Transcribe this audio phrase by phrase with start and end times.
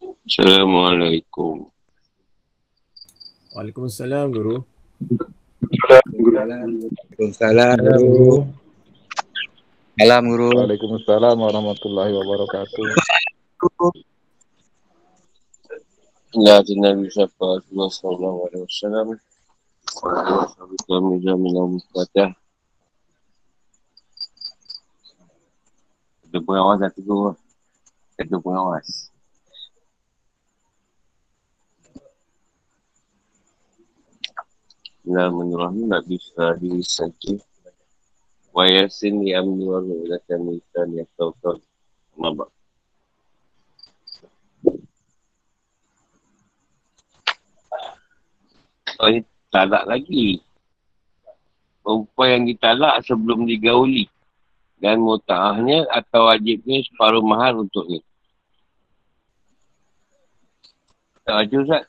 [0.00, 1.68] Assalamualaikum.
[3.52, 4.64] Waalaikumsalam guru.
[5.60, 8.48] Waalaikumsalam guru.
[10.00, 10.48] Salam guru.
[10.56, 12.88] Waalaikumsalam warahmatullahi wabarakatuh.
[16.40, 19.20] La Nabi Syafa Sallallahu Alaihi Wasallam.
[20.00, 20.48] Wa
[20.88, 22.32] kami jamin al-Fatihah.
[26.24, 27.36] Ada pengawas satu guru.
[28.16, 29.12] Satu pengawas.
[35.00, 35.88] Bismillahirrahmanirrahim.
[35.88, 37.40] Nak bisa disaki.
[38.52, 41.56] Wa yasin li amni wa ru'ulatan lisan ya tawkal.
[42.20, 42.52] Mabak.
[49.00, 49.08] Oh,
[49.48, 50.44] talak lagi.
[51.80, 54.04] Perempuan yang ditalak sebelum digauli.
[54.76, 58.04] Dan muta'ahnya atau wajibnya separuh mahal untuknya.
[61.24, 61.88] Tak wajib Ustaz?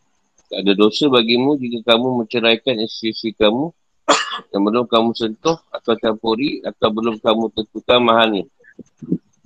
[0.51, 3.71] Tak ada dosa bagimu jika kamu menceraikan isteri-isteri kamu
[4.51, 8.43] yang belum kamu sentuh atau campuri atau belum kamu tentukan mahalnya.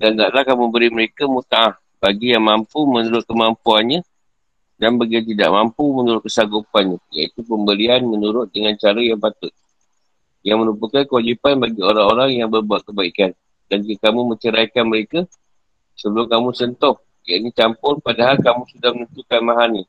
[0.02, 4.02] Dan taklah kamu beri mereka muta'ah bagi yang mampu menurut kemampuannya
[4.82, 6.98] dan bagi yang tidak mampu menurut kesanggupannya.
[7.14, 9.54] Iaitu pembelian menurut dengan cara yang patut.
[10.42, 13.38] Yang merupakan kewajipan bagi orang-orang yang berbuat kebaikan.
[13.70, 15.30] Dan jika kamu menceraikan mereka
[15.94, 16.98] sebelum kamu sentuh,
[17.30, 19.86] iaitu campur padahal kamu sudah menentukan mahalnya.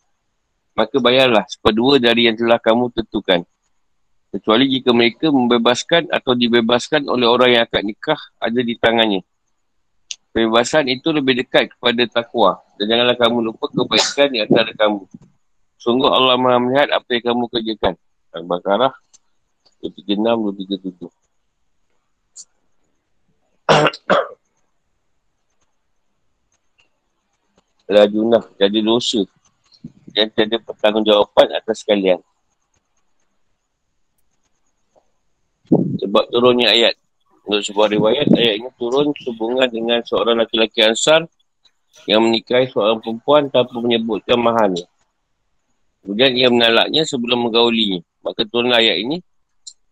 [0.76, 3.40] Maka bayarlah seperdua dari yang telah kamu tentukan.
[4.28, 9.24] Kecuali jika mereka membebaskan atau dibebaskan oleh orang yang akan nikah ada di tangannya.
[10.36, 12.60] Kebebasan itu lebih dekat kepada takwa.
[12.76, 15.08] Dan janganlah kamu lupa kebaikan di antara kamu.
[15.80, 17.96] Sungguh Allah maha melihat apa yang kamu kerjakan.
[18.36, 18.92] Al-Baqarah
[19.80, 21.08] 236-237
[27.96, 29.24] Rajunah jadi dosa
[30.16, 32.24] dan tiada pertanggungjawapan atas kalian.
[36.00, 36.96] Sebab turunnya ayat.
[37.44, 41.28] Menurut sebuah riwayat, ayat ini turun sehubungan dengan seorang laki-laki ansar
[42.08, 44.88] yang menikahi seorang perempuan tanpa menyebutkan mahalnya.
[46.02, 48.02] Kemudian ia menalaknya sebelum menggaulinya.
[48.24, 49.18] Maka turunlah ayat ini.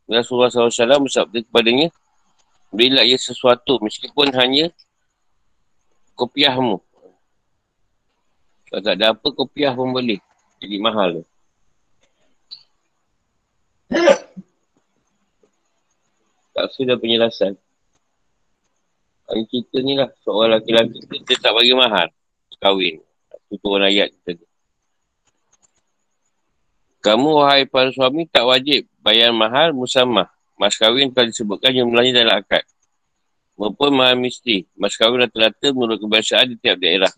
[0.04, 1.88] Rasulullah SAW bersabda kepadanya,
[2.74, 4.68] Berilah ia sesuatu meskipun hanya
[6.18, 6.82] kopiahmu.
[8.74, 10.18] Kalau tak ada apa, kopiah pun boleh.
[10.58, 11.24] Jadi mahal tu.
[16.50, 17.54] Tak sudah penjelasan.
[19.30, 20.10] Ini cerita ni lah.
[20.26, 22.10] Seorang lelaki-lelaki tu dia tak bagi mahal.
[22.58, 22.98] Kahwin.
[23.46, 24.42] Itu turun ayat tadi.
[26.98, 30.26] Kamu wahai para suami tak wajib bayar mahal musamah.
[30.58, 32.66] Mas kahwin telah disebutkan jumlahnya dalam akad.
[33.54, 34.66] Maupun mahal mesti.
[34.74, 37.14] Mas kahwin rata-rata menurut kebiasaan di tiap daerah.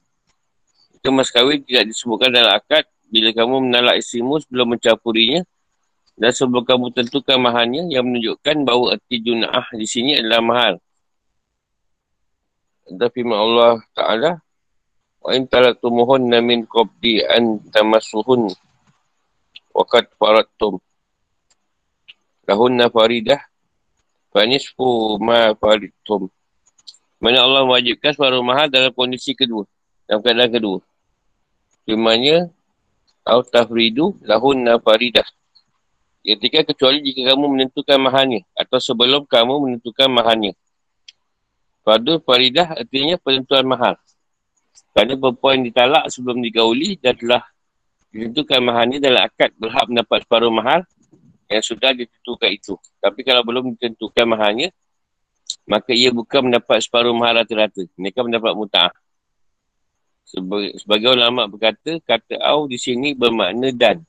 [0.97, 2.89] Itu mas kahwin tidak disebutkan dalam akad.
[3.07, 5.47] Bila kamu menalak istrimu sebelum mencampurinya
[6.17, 10.75] dan sebelum kamu tentukan mahalnya yang menunjukkan bahawa erti juna'ah di sini adalah mahal.
[12.89, 14.31] Dan firman Allah Ta'ala
[15.27, 18.47] Wa in talaktumuhunna min qabdi an tamassuhun
[19.77, 20.81] Waqad faradtum.
[22.47, 23.43] Lahunna faridah
[24.31, 26.31] Fanisfu ma faridtum.
[27.19, 29.67] Mana Allah mewajibkan separuh mahal dalam kondisi kedua
[30.07, 30.79] Dalam keadaan kedua
[31.83, 32.51] Firmannya
[33.27, 35.27] Au tafridu lahunna faridah
[36.27, 40.59] Ketika kecuali jika kamu menentukan mahalnya atau sebelum kamu menentukan mahalnya.
[41.87, 43.95] Fardu faridah artinya penentuan mahal.
[44.91, 47.47] Kerana perempuan ditalak sebelum digauli dan telah
[48.11, 50.83] ditentukan mahalnya dalam akad berhak mendapat separuh mahal
[51.47, 52.75] yang sudah ditentukan itu.
[52.99, 54.75] Tapi kalau belum ditentukan mahalnya,
[55.63, 57.87] maka ia bukan mendapat separuh mahal rata-rata.
[57.95, 58.95] Mereka mendapat muta'ah.
[60.27, 64.03] Sebagai, sebagai ulama berkata, kata au di sini bermakna dan.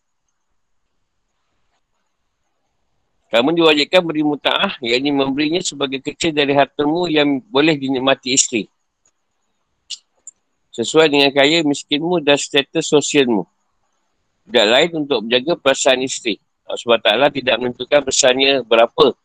[3.28, 8.66] Kamu diwajibkan beri muta'ah, yakni memberinya sebagai kecil dari hartamu yang boleh dinikmati isteri.
[10.74, 13.46] Sesuai dengan kaya miskinmu dan status sosialmu.
[14.48, 16.40] Tidak lain untuk menjaga perasaan isteri.
[16.64, 19.16] Allah SWT tidak menentukan perasaannya berapa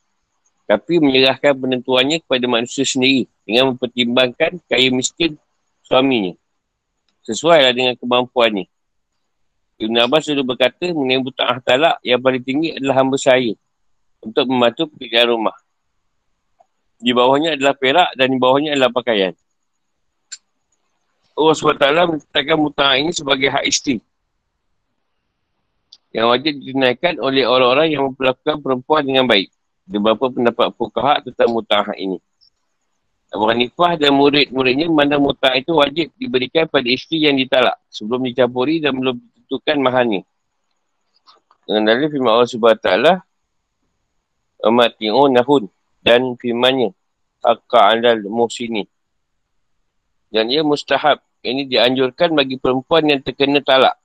[0.72, 5.36] tapi menyerahkan penentuannya kepada manusia sendiri dengan mempertimbangkan kaya miskin
[5.84, 6.32] suaminya.
[7.22, 8.66] Sesuai lah dengan kemampuannya.
[9.82, 13.54] Ibn Abbas dulu berkata, mengenai buta'ah talak yang paling tinggi adalah hamba saya
[14.22, 15.56] untuk membantu pekerjaan rumah.
[17.02, 19.34] Di bawahnya adalah perak dan di bawahnya adalah pakaian.
[21.34, 23.98] Allah SWT menetapkan muta'ah ini sebagai hak isteri.
[26.12, 29.48] Yang wajib dinaikkan oleh orang-orang yang memperlakukan perempuan dengan baik.
[29.88, 32.20] Ada beberapa pendapat fukaha tentang mutah ini.
[33.32, 38.84] Abu Hanifah dan murid-muridnya memandang mutah itu wajib diberikan pada isteri yang ditalak sebelum dicampuri
[38.84, 40.20] dan belum ditentukan mahalnya.
[41.64, 42.88] Dengan dalil firman Allah SWT,
[44.62, 45.64] Amati'u nahun
[46.04, 46.92] dan firmannya,
[47.40, 48.84] Akka alal muhsini.
[50.28, 51.24] Dan ia mustahab.
[51.42, 53.98] Ini dianjurkan bagi perempuan yang terkena talak.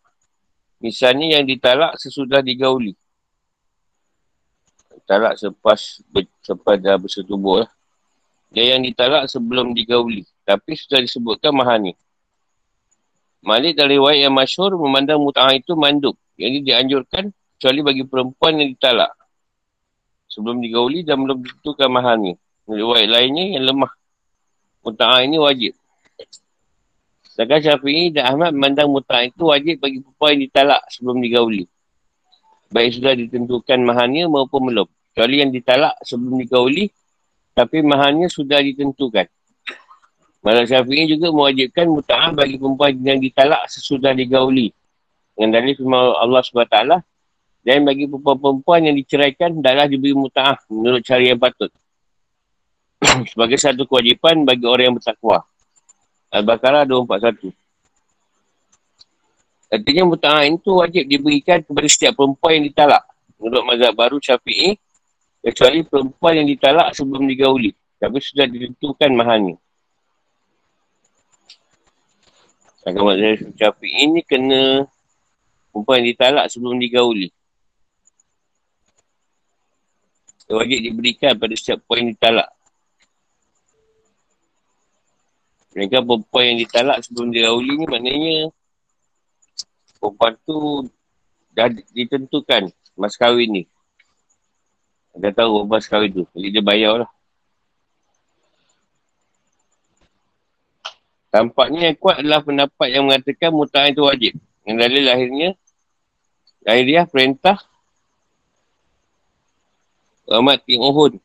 [0.82, 2.98] Misalnya yang ditalak sesudah digauli
[5.08, 6.04] talak selepas
[6.44, 7.72] selepas dah bersetubuh lah.
[8.52, 10.24] Dia yang ditalak sebelum digauli.
[10.48, 11.94] Tapi sudah disebutkan mahal ni.
[13.44, 16.16] Malik dari riwayat yang masyur memandang mut'ah itu manduk.
[16.40, 17.24] Yang ini dianjurkan
[17.58, 19.12] kecuali bagi perempuan yang ditalak.
[20.32, 22.34] Sebelum digauli dan belum ditentukan mahal ni.
[22.68, 23.92] Riwayat lainnya yang lemah.
[24.84, 25.76] Mut'ah ini wajib.
[27.38, 31.70] Sedangkan Syafi'i dan Ahmad memandang mut'ah itu wajib bagi perempuan yang ditalak sebelum digauli.
[32.68, 34.88] Baik sudah ditentukan mahalnya maupun belum.
[35.14, 36.92] Kecuali yang ditalak sebelum dikauli,
[37.58, 39.26] tapi mahalnya sudah ditentukan.
[40.46, 44.70] Malah Syafi'i juga mewajibkan muta'ah bagi perempuan yang ditalak sesudah digauli.
[45.34, 46.78] Dengan dalil firman Allah SWT.
[47.66, 51.74] Dan bagi perempuan-perempuan yang diceraikan, adalah diberi muta'ah menurut cara yang patut.
[53.34, 55.42] Sebagai satu kewajipan bagi orang yang bertakwa.
[56.30, 57.52] Al-Baqarah 241.
[59.68, 63.04] Artinya muta'ah itu wajib diberikan kepada setiap perempuan yang ditalak.
[63.42, 64.80] Menurut mazhab baru Syafi'i,
[65.44, 67.72] Kecuali perempuan yang ditalak sebelum digauli.
[67.98, 69.56] Tapi sudah ditentukan mahalnya.
[72.88, 74.88] Agama saya Syafiq ini kena
[75.76, 77.28] perempuan yang ditalak sebelum digauli.
[80.48, 82.50] Wajib diberikan pada setiap perempuan yang ditalak.
[85.76, 88.38] Mereka perempuan yang ditalak sebelum digauli ni maknanya
[90.00, 90.58] perempuan tu
[91.52, 93.64] dah ditentukan mas kahwin ni.
[95.18, 96.24] Dia tahu berapa sekali tu.
[96.38, 97.12] Jadi dia bayar lah.
[101.34, 104.34] Tampaknya yang kuat adalah pendapat yang mengatakan mutah itu wajib.
[104.64, 105.50] Yang dalil lahirnya,
[106.64, 107.58] lahiriah perintah
[110.28, 111.20] Rahmat Ting Uhud.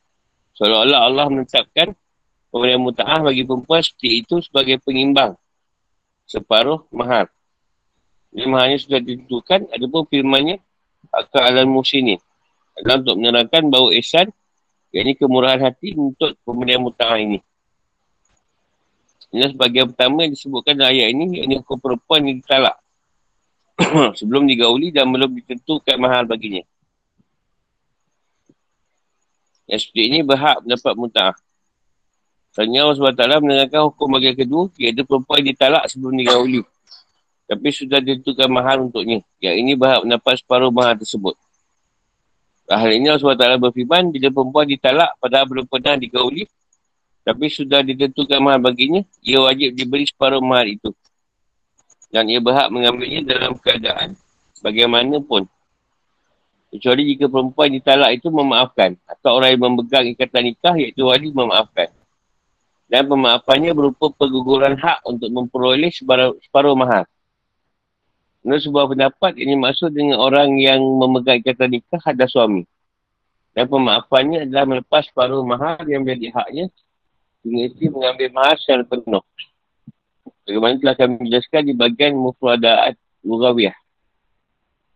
[0.55, 1.91] Seolah-olah Allah menetapkan
[2.53, 5.35] pemberian muta'ah bagi perempuan seperti itu sebagai pengimbang.
[6.23, 7.27] Separuh mahal.
[8.31, 10.57] Jadi mahalnya sudah ditentukan, ada pun firmannya
[11.11, 12.17] akan alam musinin
[12.77, 14.27] adalah untuk menerangkan bahawa ihsan
[14.93, 17.41] yang ini kemurahan hati untuk pemberian muta'ah ini.
[19.33, 22.77] Ini sebagai pertama yang disebutkan dalam ayat ini, ini hukum perempuan yang ditalak.
[24.21, 26.61] Sebelum digauli dan belum ditentukan mahal baginya.
[29.65, 31.35] Yang seperti ini berhak mendapat muta'ah.
[32.53, 36.61] Sebenarnya Allah SWT menerangkan hukum bagian kedua, iaitu perempuan yang ditalak sebelum digauli.
[37.49, 39.25] Tapi sudah ditentukan mahal untuknya.
[39.41, 41.33] Yang ini berhak mendapat separuh mahal tersebut.
[42.79, 46.47] Hal ini Allah SWT berfirman, bila perempuan ditalak padahal belum pernah digauli,
[47.23, 50.91] tapi sudah ditentukan mahal baginya, ia wajib diberi separuh mahal itu.
[52.11, 54.13] Dan ia berhak mengambilnya dalam keadaan
[54.61, 55.49] bagaimanapun.
[56.73, 58.97] Kecuali jika perempuan ditalak itu memaafkan.
[59.05, 61.93] Atau orang yang memegang ikatan nikah iaitu wali memaafkan.
[62.89, 67.05] Dan pemaafannya berupa perguguran hak untuk memperoleh separuh, separuh mahal.
[68.43, 72.67] Menurut sebuah pendapat, ini maksud dengan orang yang memegang ikatan nikah ada suami.
[73.55, 76.65] Dan pemaafannya adalah melepas paruh mahal yang menjadi haknya
[77.39, 79.23] sehingga isteri mengambil mahal secara penuh.
[80.43, 83.75] Bagaimana telah kami jelaskan di bagian mufradaat Lughawiyah.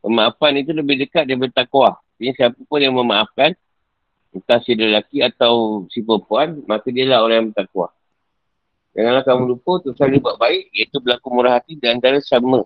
[0.04, 1.96] Pemaafan itu lebih dekat daripada takwa.
[2.20, 3.56] Jadi siapa pun yang memaafkan,
[4.36, 7.88] entah si lelaki atau si perempuan, maka dia lah orang yang bertakwa.
[8.98, 12.66] Janganlah kamu lupa untuk saling buat baik, iaitu berlaku murah hati dan antara sama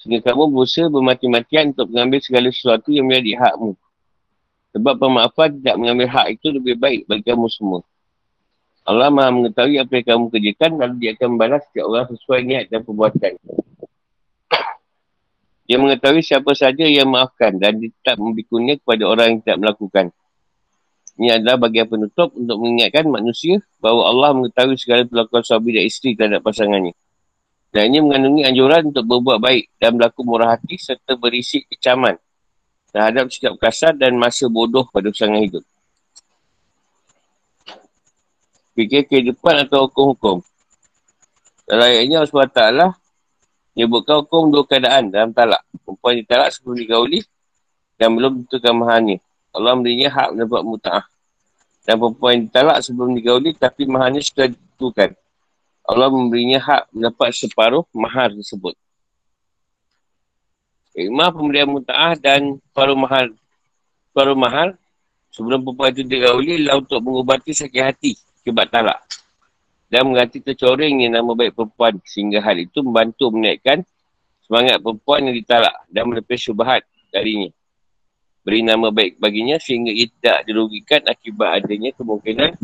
[0.00, 3.76] Sehingga kamu berusaha bermati-matian untuk mengambil segala sesuatu yang menjadi hakmu.
[4.72, 7.84] Sebab pemaafan tidak mengambil hak itu lebih baik bagi kamu semua.
[8.88, 12.64] Allah maha mengetahui apa yang kamu kerjakan lalu dia akan membalas setiap orang sesuai niat
[12.72, 13.32] dan perbuatan.
[15.70, 20.06] Dia mengetahui siapa saja yang maafkan dan dia tak membikunya kepada orang yang tidak melakukan.
[21.20, 26.16] Ini adalah bagian penutup untuk mengingatkan manusia bahawa Allah mengetahui segala perlakuan suami dan isteri
[26.16, 26.96] terhadap pasangannya.
[27.70, 32.18] Dan ini mengandungi anjuran untuk berbuat baik dan berlaku murah hati serta berisi kecaman
[32.90, 35.62] terhadap sikap kasar dan masa bodoh pada pasangan hidup.
[38.74, 40.42] Fikir kehidupan atau hukum-hukum.
[41.70, 42.62] Dalam ayatnya Allah SWT
[43.78, 45.62] menyebutkan hukum dua keadaan dalam talak.
[45.86, 47.22] Perempuan ditalak sebelum digauli
[47.94, 49.22] dan belum tentukan maharnya.
[49.54, 51.04] Allah memberinya hak mendapat muta'ah.
[51.86, 55.14] Dan perempuan ditalak sebelum digauli tapi maharnya sudah ditentukan.
[55.86, 58.76] Allah memberinya hak mendapat separuh mahar tersebut.
[60.94, 63.30] Hikmah pemberian muta'ah dan separuh mahar.
[64.10, 64.68] Separuh mahar
[65.30, 68.98] sebelum perempuan itu digauli adalah untuk mengubati sakit hati kebat talak.
[69.90, 73.82] Dan mengganti tercorengnya nama baik perempuan sehingga hal itu membantu menaikkan
[74.46, 77.50] semangat perempuan yang ditalak dan melepis syubahat darinya.
[78.46, 82.54] Beri nama baik baginya sehingga ia tidak dirugikan akibat adanya kemungkinan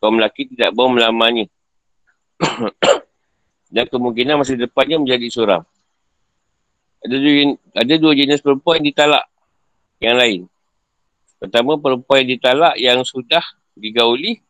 [0.00, 1.46] kaum lelaki tidak bawa melamarnya
[3.74, 5.62] dan kemungkinan masa depannya menjadi seorang.
[7.00, 9.24] Ada dua, ada dua jenis perempuan yang ditalak
[10.00, 10.40] yang lain.
[11.40, 13.40] Pertama, perempuan yang ditalak yang sudah
[13.72, 14.44] digauli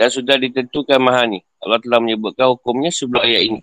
[0.00, 1.40] dan sudah ditentukan mahal ni.
[1.60, 3.60] Allah telah menyebutkan hukumnya sebelum ayat ini.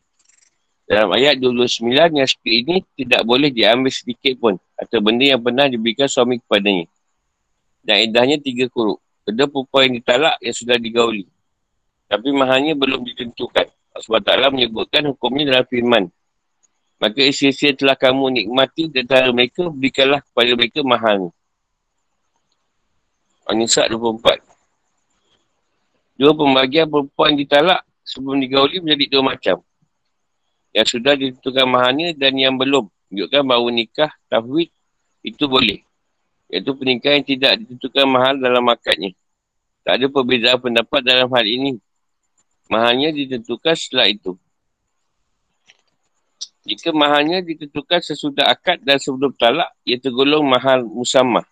[0.84, 5.66] Dalam ayat 29 yang seperti ini tidak boleh diambil sedikit pun atau benda yang pernah
[5.72, 6.86] diberikan suami kepadanya.
[7.82, 9.00] Dan edahnya tiga kuruk.
[9.24, 11.24] Kedua perempuan yang ditalak yang sudah digauli.
[12.08, 13.68] Tapi mahalnya belum ditentukan.
[13.94, 16.04] Sebab Allah menyebutkan hukumnya dalam firman.
[16.98, 21.36] Maka isi-isi telah kamu nikmati antara mereka, berikanlah kepada mereka mahal.
[23.44, 24.40] An-Nisa 24.
[26.16, 29.58] Dua pembagian perempuan ditalak sebelum digauli menjadi dua macam.
[30.72, 32.88] Yang sudah ditentukan mahalnya dan yang belum.
[33.12, 34.72] Menunjukkan bahawa nikah, tafwid,
[35.22, 35.84] itu boleh.
[36.50, 39.12] Iaitu pernikahan yang tidak ditentukan mahal dalam akadnya.
[39.84, 41.78] Tak ada perbezaan pendapat dalam hal ini.
[42.72, 44.40] Mahalnya ditentukan setelah itu.
[46.64, 51.44] Jika mahalnya ditentukan sesudah akad dan sebelum talak, ia tergolong mahal musamah.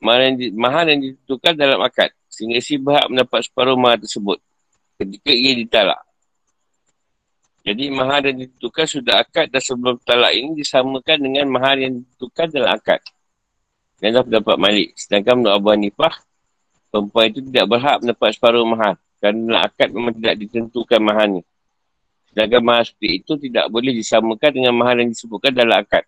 [0.00, 2.08] Mahal yang, di, mahal yang ditentukan dalam akad.
[2.32, 4.40] Sehingga si berhak mendapat separuh mahal tersebut.
[4.96, 6.00] Ketika ia ditalak.
[7.64, 12.46] Jadi mahal yang ditentukan sudah akad dan sebelum talak ini disamakan dengan mahal yang ditentukan
[12.48, 13.00] dalam akad.
[14.00, 14.88] Dan dah dapat malik.
[14.96, 16.14] Sedangkan menurut Abu Hanifah,
[16.88, 18.96] perempuan itu tidak berhak mendapat separuh mahal.
[19.24, 21.40] Kerana akad memang tidak ditentukan mahalnya.
[22.28, 26.04] Sedangkan mahal seperti itu tidak boleh disamakan dengan mahal yang disebutkan dalam akad.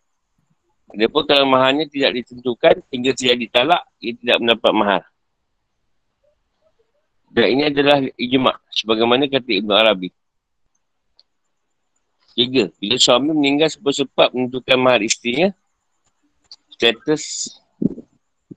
[0.93, 5.03] Adapun kalau mahalnya tidak ditentukan hingga dia ditalak, ia tidak mendapat mahal.
[7.33, 10.13] Dan ini adalah ijma' sebagaimana kata Ibn Arabi.
[12.37, 15.57] Tiga, bila suami meninggal sebab-sebab menentukan mahal isterinya,
[16.69, 17.49] status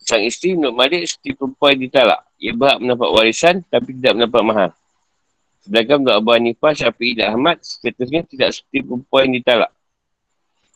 [0.03, 2.28] sang isteri menurut Malik seperti perempuan ditalak.
[2.39, 4.69] Ia berhak mendapat warisan tapi tidak mendapat mahal.
[5.59, 9.71] Sedangkan untuk Abu Hanifah, Syafi'i dan Ahmad, statusnya tidak seperti perempuan yang ditalak.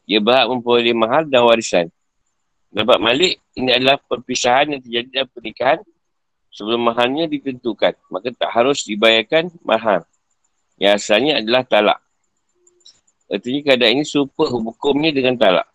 [0.03, 1.87] Ia berhak memperoleh mahal dan warisan.
[2.67, 5.79] Dapat Malik, ini adalah perpisahan yang terjadi dalam pernikahan
[6.51, 7.95] sebelum mahalnya ditentukan.
[8.11, 10.03] Maka tak harus dibayarkan mahal.
[10.75, 11.99] Yang asalnya adalah talak.
[13.31, 15.65] Artinya keadaan ini serupa hukumnya dengan talak.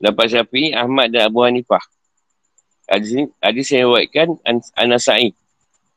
[0.00, 1.84] Dapat Syafi'i, Ahmad dan Abu Hanifah.
[2.84, 4.28] Hadis ini hadis yang diwakilkan
[4.76, 5.32] An-Nasai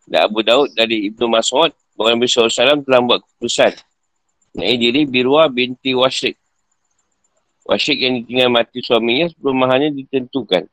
[0.07, 3.75] dan Abu Daud dari Ibnu Mas'ud bahawa Nabi SAW telah buat keputusan.
[4.57, 6.39] Naik diri Birwa binti Wasyik
[7.67, 10.71] Wasyik yang ditinggal mati suaminya sebelum mahalnya ditentukan.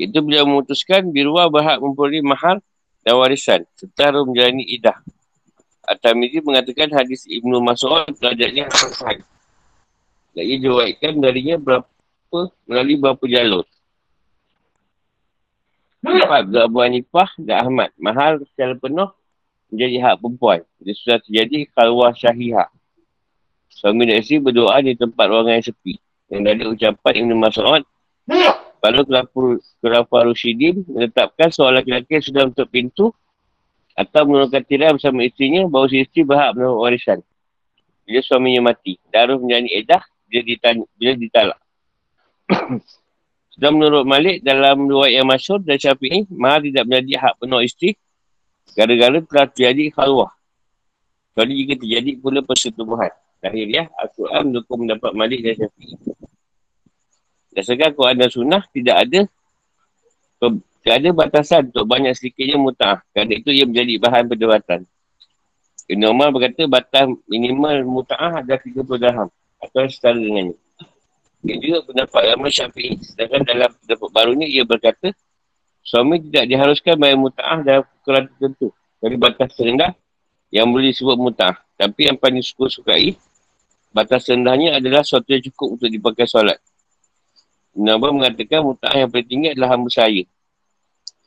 [0.00, 2.64] Itu beliau memutuskan Birwa berhak memperoleh mahal
[3.04, 4.96] dan warisan serta menjalani idah.
[5.84, 9.20] At-Tamizi mengatakan hadis Ibnu Mas'ud belajarnya sahih.
[10.32, 13.68] Dan ia diwakilkan darinya berapa melalui berapa jalur.
[16.04, 17.88] Empat, Abu Hanifah dan Ahmad.
[17.96, 19.08] Mahal secara penuh
[19.72, 20.60] menjadi hak perempuan.
[20.84, 22.68] Dia sudah terjadi kalwah syahihah.
[23.72, 25.96] Suami dan isteri berdoa di tempat ruangan yang sepi.
[26.28, 27.82] Yang dari ucapan Ibn Mas'ud.
[28.84, 29.00] Lalu
[29.80, 33.16] Khilafah Rushidin menetapkan seorang lelaki sudah untuk pintu
[33.96, 37.24] atau menurunkan tirai bersama isterinya bahawa si isteri berhak menurut warisan.
[38.04, 39.00] Bila suaminya mati.
[39.08, 41.60] Darah menjadi edah bila, ditanya, bila ditalak.
[43.54, 47.94] Sudah menurut Malik dalam dua yang masyur dan syafi'i, mahal tidak menjadi hak penuh isteri
[48.74, 50.32] gara-gara telah terjadi khalwah.
[51.30, 53.12] Kecuali jika terjadi pula persetubuhan.
[53.44, 55.94] Akhir ya, Al-Quran mendukung mendapat Malik dan syafi'i.
[57.54, 59.20] Dasarkan Quran dan Sunnah tidak ada
[60.84, 63.00] Tak ada batasan untuk banyak sedikitnya muta'ah.
[63.16, 64.84] Kerana itu ia menjadi bahan perdebatan.
[65.88, 69.28] Ibn Umar berkata batas minimal muta'ah adalah 30 dirham.
[69.64, 70.60] Atau setara dengannya.
[71.44, 72.96] Dia juga pendapat ramai syafi'i.
[73.04, 75.12] Sedangkan dalam pendapat barunya ia berkata
[75.84, 78.72] suami tidak diharuskan bayar muta'ah dalam ukuran tertentu.
[79.04, 79.92] Dari batas terendah
[80.48, 81.60] yang boleh disebut muta'ah.
[81.76, 83.20] Tapi yang paling suka-sukai
[83.92, 86.56] batas rendahnya adalah sesuatu yang cukup untuk dipakai solat.
[87.76, 90.24] Nabi mengatakan muta'ah yang paling tinggi adalah hamba saya.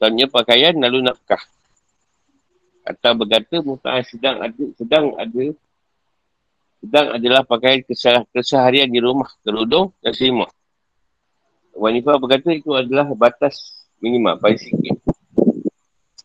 [0.01, 1.39] Soalnya pakaian lalu nafkah.
[2.87, 5.45] Atau berkata muta'ah sedang ada, sedang ada,
[6.87, 10.47] sedang adalah pakaian kesah, keseharian di rumah, kerudung dan selimut.
[11.75, 14.95] Wanifah berkata itu adalah batas minimal, paling sikit.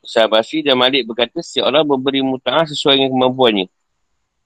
[0.07, 3.67] Sahabasi dan Malik berkata setiap orang memberi muta'ah sesuai dengan kemampuannya.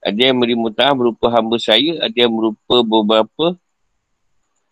[0.01, 3.45] Ada yang beri mutah berupa hamba saya, ada yang berupa beberapa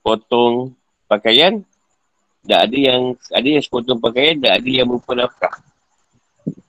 [0.01, 0.73] potong
[1.05, 1.61] pakaian,
[2.41, 3.01] dan ada yang
[3.33, 5.61] ada yang sepotong pakaian, dan ada yang berupa nafkah.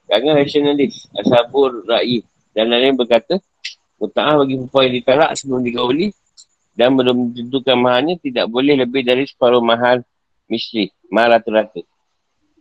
[0.08, 2.22] Jangan rasionalis, asabur, ra'i
[2.56, 3.36] dan lain-lain berkata,
[3.96, 6.08] mutah bagi perempuan yang ditalak sebelum digauli
[6.76, 10.04] dan belum ditentukan mahalnya tidak boleh lebih dari separuh mahal
[10.46, 11.80] misri, mahal rata-rata.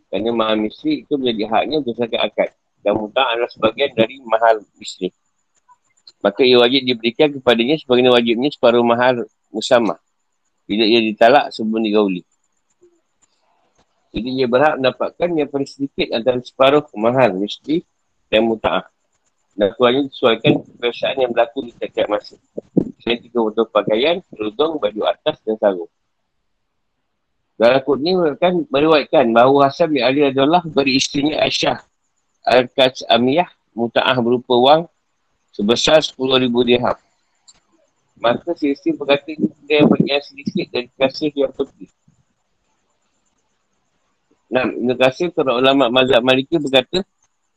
[0.07, 2.49] Kerana mahal misri itu menjadi haknya berdasarkan akad.
[2.85, 5.09] Dan mutah adalah sebagian dari mahal misri
[6.25, 10.01] maka ia wajib diberikan kepadanya sebagaimana wajibnya separuh mahal musamah.
[10.65, 12.25] Bila ia ditalak sebelum digauli.
[14.09, 17.85] Jadi ia berhak mendapatkan yang paling sedikit antara separuh mahal mesti
[18.33, 18.89] dan muta'ah.
[19.55, 22.35] Dan tuannya disesuaikan kebiasaan yang berlaku di setiap masa.
[22.99, 25.91] Selain tiga botol pakaian, kerudung, baju atas dan sarung.
[27.55, 31.79] Dalam kod ni kan meriwayatkan bahawa Hasan bin Ali adalah beri isterinya Aisyah
[32.43, 34.81] Al-Qadz Amiyah muta'ah berupa wang
[35.55, 36.97] sebesar 10,000 dirham.
[38.19, 41.91] Maka sisi berkata itu dia yang sedikit dari kasih yang penting.
[44.51, 47.03] Nah, Ibn Qasir, para ulama mazhab maliki berkata,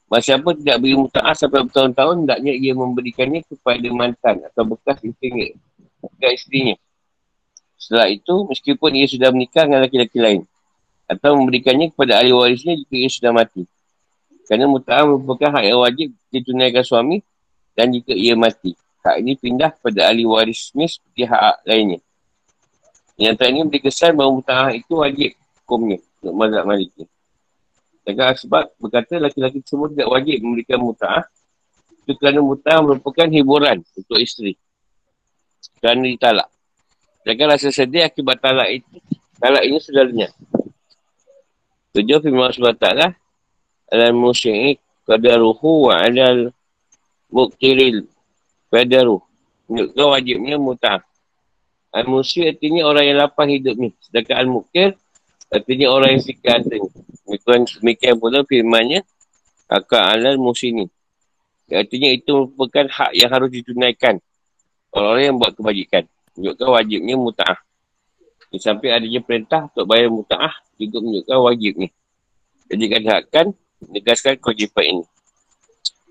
[0.08, 5.52] Masa apa tidak beri muta'ah sampai bertahun-tahun, hendaknya ia memberikannya kepada mantan atau bekas isterinya.
[6.00, 6.80] Bekas isterinya.
[7.76, 10.40] Setelah itu, meskipun ia sudah menikah dengan lelaki-lelaki lain.
[11.04, 13.68] Atau memberikannya kepada ahli warisnya jika ia sudah mati.
[14.48, 17.20] Kerana muta'ah merupakan hak yang wajib ditunaikan suami
[17.76, 18.72] dan jika ia mati.
[19.04, 22.00] Hak ini pindah kepada ahli warisnya seperti hak lainnya.
[23.20, 25.30] Yang terakhir ini beri kesan bahawa muta'ah itu wajib
[25.64, 27.04] hukumnya untuk mazhab maliki.
[28.08, 31.28] Sedangkan sebab berkata laki-laki tersebut tidak wajib memberikan muta'ah
[32.08, 34.56] itu kerana muta'ah merupakan hiburan untuk isteri.
[35.76, 36.48] Kerana ditalak.
[37.20, 38.96] Sedangkan rasa sedih akibat talak itu,
[39.36, 40.32] talak ini saudaranya.
[41.92, 42.88] Tujuh firman Allah SWT
[43.92, 46.48] Al-Musyi'ik Qadaruhu wa alal
[47.28, 48.08] Muktiril
[48.72, 49.20] Fadaru
[49.68, 51.04] Menunjukkan wajibnya mutah
[51.92, 54.96] Al-Musir artinya orang yang lapar hidup ni Sedangkan Al-Muktir
[55.48, 56.88] Artinya orang yang sikap hartanya
[57.28, 59.04] Demikian, demikian pula firmannya
[59.68, 60.88] Akak alal musini
[61.68, 64.16] Artinya itu merupakan hak yang harus ditunaikan.
[64.88, 66.08] Orang-orang yang buat kebajikan.
[66.32, 67.60] Menunjukkan wajibnya muta'ah
[68.48, 71.88] Di samping adanya perintah untuk bayar muta'ah Juga menunjukkan wajibnya
[72.72, 73.46] Jadi katakan
[73.78, 75.04] Negaskan kewajipan ini.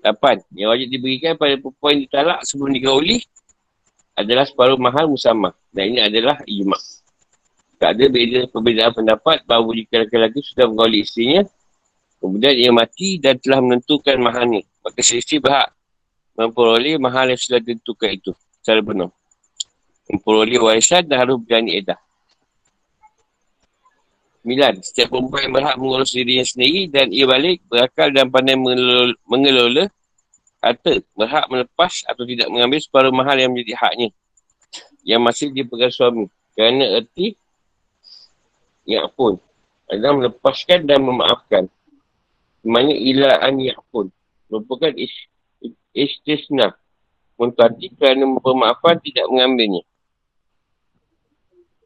[0.00, 3.20] Lapan, yang wajib diberikan pada perempuan yang ditalak sebelum digauli
[4.16, 5.52] adalah separuh mahal musamah.
[5.68, 6.80] Dan ini adalah ijma'.
[7.78, 11.46] Tak ada beza perbezaan pendapat bahawa jika lelaki sudah menggauli isterinya,
[12.18, 14.66] kemudian ia mati dan telah menentukan mahalnya.
[14.82, 15.70] Maka isteri berhak
[16.34, 19.10] memperoleh mahal yang sudah ditentukan itu secara penuh.
[20.10, 21.98] Memperoleh warisan dan harus berani edah.
[24.42, 28.56] Sembilan, setiap perempuan yang berhak mengurus dirinya sendiri dan ia balik berakal dan pandai
[29.28, 29.86] mengelola
[30.58, 34.08] harta berhak melepas atau tidak mengambil separuh mahal yang menjadi haknya
[35.06, 36.26] yang masih dipegang suami.
[36.52, 37.38] Kerana erti
[38.88, 39.36] yang pun
[39.92, 41.68] adalah melepaskan dan memaafkan.
[42.64, 44.08] Semuanya ilaan yang pun
[44.48, 44.90] merupakan
[45.92, 46.72] istisna.
[47.38, 49.86] Muntati kerana pemaafan tidak mengambilnya.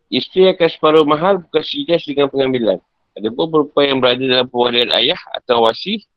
[0.08, 2.78] Isteri akan separuh mahal bukan sejenis dengan pengambilan.
[3.12, 6.08] Ada pun perempuan yang berada dalam pewalian ayah atau wasi,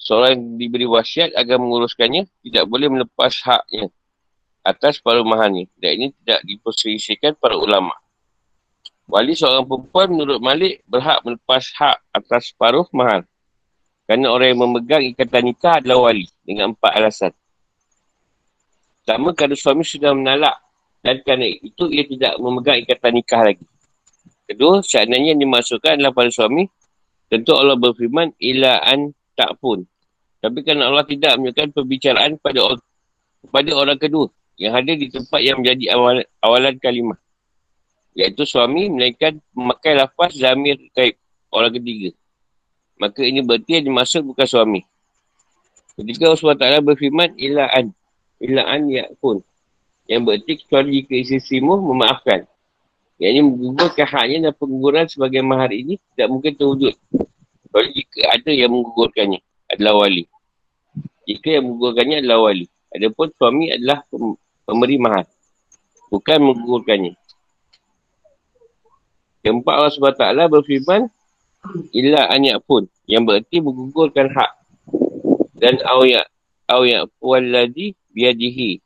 [0.00, 3.92] seorang diberi wasiat agar menguruskannya, tidak boleh melepas haknya
[4.64, 5.68] atas separuh mahalnya.
[5.76, 7.92] Dan ini tidak diperselisihkan para ulama.
[9.08, 13.24] Wali seorang perempuan menurut Malik berhak melepas hak atas separuh mahal.
[14.04, 17.32] Kerana orang yang memegang ikatan nikah adalah wali dengan empat alasan.
[19.00, 20.60] Pertama, kerana suami sudah menalak
[21.00, 23.64] dan kerana itu ia tidak memegang ikatan nikah lagi.
[24.48, 26.68] Kedua, seandainya yang dimasukkan adalah pada suami,
[27.32, 29.84] tentu Allah berfirman, ilaan tak pun.
[30.40, 32.84] Tapi kerana Allah tidak menunjukkan perbicaraan pada or-
[33.44, 34.28] kepada orang kedua
[34.60, 37.18] yang ada di tempat yang menjadi awal, awalan kalimah.
[38.18, 41.14] Iaitu suami melainkan memakai lafaz zamir kaib
[41.54, 42.10] orang ketiga.
[42.98, 44.80] Maka ini berarti yang dimaksud bukan suami.
[45.94, 47.94] Ketika Allah SWT berfirman, ilaan.
[48.42, 49.38] Ilaan yakun.
[50.10, 52.46] Yang berarti kecuali jika isteri-isterimu memaafkan.
[53.18, 56.94] Yang ini menggugurkan haknya dan pengguguran sebagai mahar ini tidak mungkin terwujud.
[57.66, 59.40] Kecuali jika ada yang menggugurkannya
[59.74, 60.24] adalah wali.
[61.26, 62.66] Jika yang menggugurkannya adalah wali.
[62.94, 64.06] Adapun suami adalah
[64.62, 65.26] pemberi mahar.
[66.14, 67.17] Bukan menggugurkannya.
[69.48, 71.08] Keempat Allah SWT berfirman,
[71.96, 72.84] Illa anyak pun.
[73.08, 74.50] Yang berarti menggugurkan hak.
[75.56, 76.28] Dan awyak.
[76.68, 78.84] Awyak walladhi biadihi.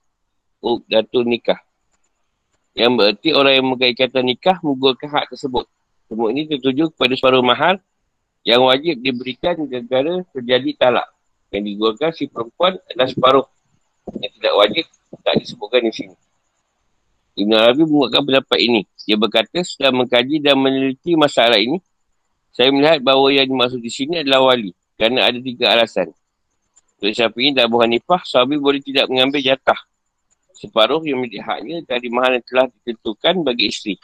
[0.62, 1.58] Uqdatun nikah.
[2.78, 5.66] Yang berarti orang yang memegang ikatan nikah menggugurkan hak tersebut.
[6.06, 7.82] Semua ini tertuju kepada separuh mahal
[8.46, 11.10] yang wajib diberikan negara terjadi talak.
[11.50, 13.46] Yang digugurkan si perempuan adalah separuh
[14.22, 14.84] yang tidak wajib
[15.26, 16.16] tak disebutkan di sini.
[17.32, 18.80] Ibn Arabi menguatkan pendapat ini.
[19.08, 21.80] Dia berkata setelah mengkaji dan meneliti masalah ini,
[22.52, 24.76] saya melihat bahawa yang dimaksud di sini adalah wali.
[25.00, 26.12] Kerana ada tiga alasan.
[27.00, 29.80] Untuk Syafi'i dan Abu Hanifah, suami boleh tidak mengambil jatah
[30.62, 33.98] separuh yang menjadi haknya dari mahal yang telah ditentukan bagi isteri.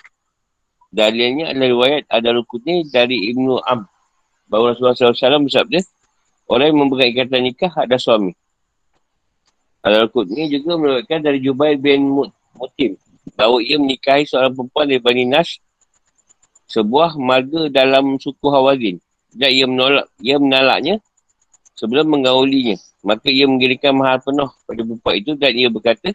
[0.91, 3.87] Dalilnya adalah riwayat ada rukunnya dari Ibnu Am.
[4.51, 5.79] Bahawa Rasulullah SAW bersabda,
[6.51, 8.35] orang yang memberikan ikatan nikah ada suami.
[9.85, 12.11] Ada rukun juga meriwayatkan dari Jubair bin
[12.59, 12.99] Mutim.
[13.35, 15.59] Bahawa ia menikahi seorang perempuan dari Bani Nas,
[16.69, 18.97] sebuah marga dalam suku Hawazin.
[19.33, 21.01] Dan ia menolak, ia menalaknya
[21.77, 22.77] sebelum menggaulinya.
[23.05, 26.11] Maka ia menggirikan mahal penuh pada perempuan itu dan ia berkata,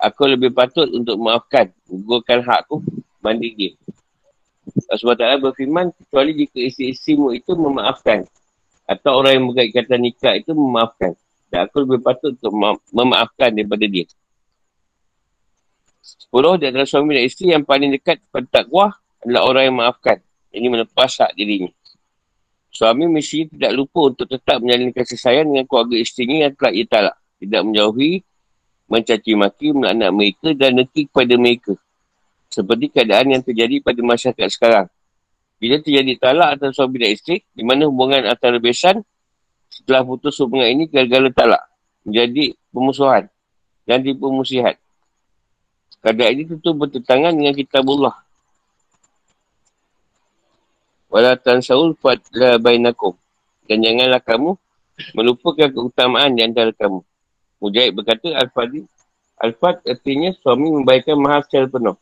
[0.00, 2.84] aku lebih patut untuk memaafkan, menggugurkan hakku
[3.20, 3.72] banding dia.
[4.90, 8.26] Sebab tak berfirman, kecuali jika isi-isimu itu memaafkan.
[8.86, 11.14] Atau orang yang memegang ikatan nikah itu memaafkan.
[11.50, 12.52] Dan aku lebih patut untuk
[12.90, 14.06] memaafkan daripada dia.
[16.18, 20.18] Sepuluh, di antara suami dan isteri yang paling dekat pada takwa adalah orang yang memaafkan.
[20.50, 21.70] Ini melepas hak dirinya.
[22.70, 26.86] Suami mesti tidak lupa untuk tetap menjalin kasih sayang dengan keluarga isterinya yang telah ia
[26.86, 27.16] talak.
[27.42, 28.12] Tidak menjauhi
[28.90, 31.74] mencaci maki anak mereka dan negeri kepada mereka.
[32.50, 34.86] Seperti keadaan yang terjadi pada masyarakat sekarang.
[35.62, 39.06] Bila terjadi talak antara suami dan isteri, di mana hubungan antara besan
[39.70, 41.62] setelah putus hubungan ini gara-gara talak.
[42.02, 43.30] Menjadi pemusuhan
[43.86, 44.78] dan dipemusihat.
[46.00, 48.16] Keadaan ini tentu bertentangan dengan kitabullah.
[51.12, 53.12] Wala tansaul fadla bainakum.
[53.68, 54.56] Dan janganlah kamu
[55.12, 57.04] melupakan keutamaan di antara kamu.
[57.60, 58.88] Mujahid berkata, Al-Fadhi,
[59.36, 61.96] Al-Fad artinya suami membayarkan mahal secara penuh.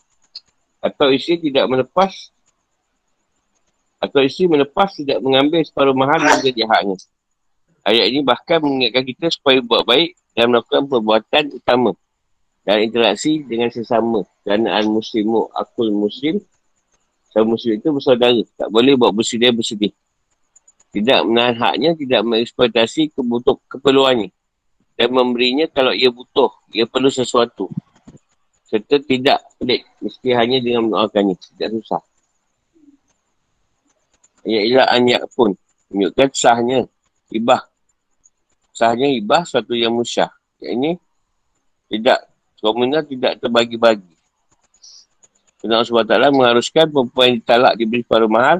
[0.78, 2.30] Atau isteri tidak melepas,
[3.98, 6.96] atau isteri melepas tidak mengambil separuh mahal yang jadi haknya.
[7.82, 11.98] Ayat ini bahkan mengingatkan kita supaya buat baik dan melakukan perbuatan utama
[12.68, 14.28] dan interaksi dengan sesama.
[14.44, 16.36] Kerana al-muslimu akul muslim,
[17.32, 18.44] sama muslim itu bersaudara.
[18.60, 19.96] Tak boleh buat bersedia bersedih.
[20.92, 24.28] Tidak menahan haknya, tidak mengeksploitasi kebutuh keperluannya
[24.98, 27.70] dan memberinya kalau ia butuh, ia perlu sesuatu.
[28.66, 31.38] Serta tidak pelik, mesti hanya dengan mendoakannya.
[31.38, 32.02] Tidak susah.
[34.42, 35.54] Ialah anyak pun.
[35.88, 36.84] Menunjukkan sahnya
[37.30, 37.62] ibah.
[38.74, 40.28] Sahnya ibah suatu yang musyah.
[40.58, 40.90] Yang ini
[41.94, 42.27] tidak,
[42.58, 44.14] komunal tidak terbagi-bagi.
[45.58, 48.58] Kerana Allah SWT mengharuskan perempuan yang ditalak diberi separuh mahal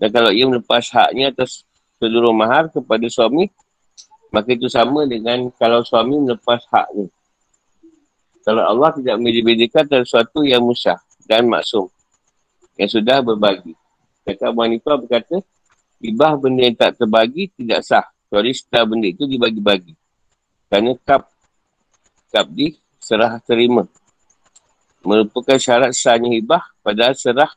[0.00, 1.68] dan kalau ia melepas haknya atas
[2.00, 3.52] seluruh mahal kepada suami,
[4.30, 7.06] Maka itu sama dengan kalau suami melepas hak ni.
[8.46, 11.90] Kalau Allah tidak membeda-bedakan antara sesuatu yang musyah dan maksum.
[12.78, 13.74] Yang sudah berbagi.
[14.22, 15.42] Kata Abu Hanifah berkata,
[16.00, 18.06] ibah benda yang tak terbagi tidak sah.
[18.30, 19.92] Kecuali setelah benda itu dibagi-bagi.
[20.70, 21.26] Kerana kap,
[22.30, 23.88] kap di serah terima.
[25.00, 27.50] Merupakan syarat sahnya ibah padahal serah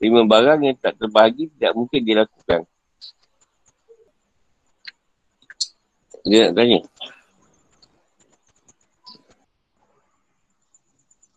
[0.00, 2.64] terima barang yang tak terbagi tidak mungkin dilakukan.
[6.26, 6.80] Dia nak tanya.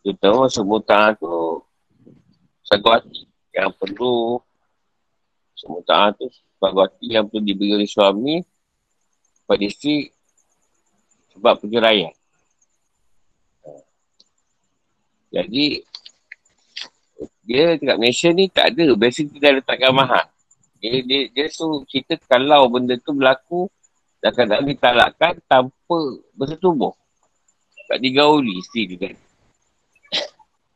[0.00, 1.62] Dia tahu semutan tu
[2.64, 4.40] satu hati yang perlu
[5.54, 8.40] semutan tu satu hati yang perlu diberi oleh suami
[9.44, 10.08] pada isteri
[11.36, 12.14] sebab perceraian.
[15.30, 15.86] Jadi
[17.46, 18.94] dia dekat Malaysia ni tak ada.
[18.94, 20.26] Biasa kita letakkan mahal.
[20.80, 23.68] Dia, dia, dia tu cerita kalau benda tu berlaku
[24.20, 25.98] dan kadang ditalakkan tanpa
[26.36, 26.94] bersetubuh.
[27.90, 29.14] Tak digauli isteri dia kan.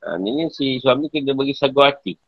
[0.04, 2.18] Ha, ini si suami kena bagi sagu hati.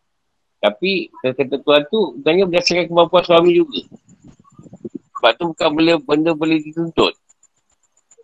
[0.63, 3.83] Tapi kata tuan tu bukannya berdasarkan kemampuan suami juga.
[5.17, 7.13] Sebab tu bukan benda, benda boleh dituntut.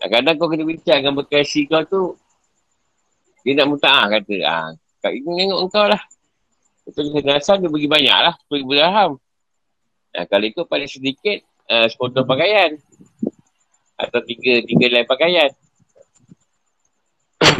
[0.00, 2.00] Kadang-kadang kau kena bincang dengan berkasi kau tu
[3.42, 4.66] dia nak minta ah kata ah
[5.02, 6.02] kak ini tengok engkau lah.
[6.86, 8.34] Betul dia kena asal dia bagi banyak lah.
[8.50, 9.18] Beraham.
[10.12, 12.78] Nah, kalau ikut paling sedikit, uh, sepotong pakaian.
[13.98, 15.50] Atau tiga, tiga lain pakaian.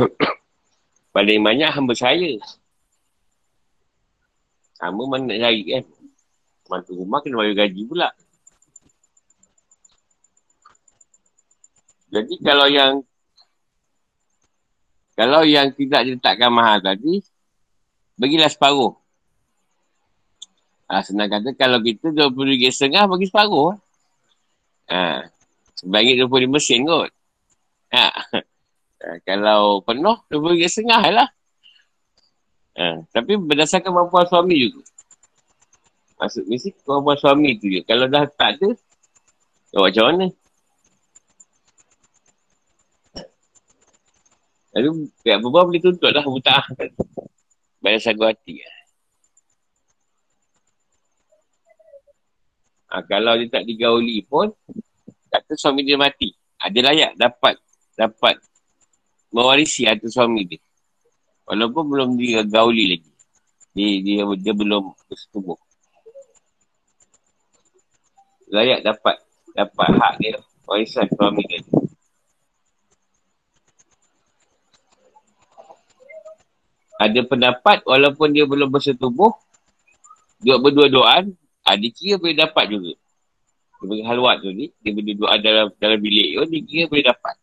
[1.15, 2.35] paling banyak hamba saya.
[4.83, 5.85] Hamba mana nak cari kan.
[6.67, 8.11] Mantu rumah kena bayar gaji pula.
[12.13, 13.01] Jadi kalau yang
[15.13, 17.21] kalau yang tidak diletakkan mahal tadi,
[18.17, 18.97] bagilah separuh.
[20.89, 23.77] Ha, senang kata kalau kita RM20 setengah bagi separuh.
[24.89, 25.25] Ha,
[25.77, 27.11] sebaiknya RM25 sen kot.
[27.93, 28.09] Ha.
[29.05, 31.29] ha, kalau penuh RM20 setengah lah.
[32.73, 34.81] Ha, tapi berdasarkan kemampuan suami juga.
[36.21, 37.85] Maksud mesti kemampuan suami tu je.
[37.85, 38.69] Kalau dah tak ada,
[39.77, 40.27] macam mana?
[44.73, 46.65] Lalu pihak berbual boleh tuntut lah buta.
[47.83, 48.65] Bayar sagu hati.
[52.93, 54.53] Ha, kalau dia tak digauli pun,
[55.33, 56.33] kata suami dia mati.
[56.61, 57.57] Ha, layak dapat
[57.97, 58.37] dapat
[59.33, 60.61] mewarisi harta suami dia.
[61.49, 63.13] Walaupun belum digauli lagi.
[63.73, 65.57] Dia, dia, dia belum bersetubuh.
[68.53, 69.17] Layak dapat
[69.57, 70.37] dapat hak dia
[70.69, 71.61] warisan suami dia.
[77.03, 79.35] Ada pendapat walaupun dia belum bersetubuh,
[80.39, 81.35] dia berdua-duaan,
[81.67, 82.93] ha, dia kira boleh dapat juga.
[83.83, 87.35] Dia bagi halwat tu ni, dia berdua dalam dalam bilik tu, dia kira boleh dapat.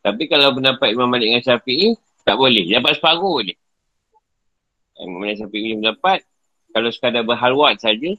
[0.00, 1.92] Tapi kalau pendapat Imam Malik dengan Syafi'i,
[2.24, 2.64] tak boleh.
[2.72, 3.56] Dapat separuh boleh.
[4.96, 6.18] Imam Malik Syafi'i punya pendapat,
[6.72, 8.16] kalau sekadar berhalwat saja,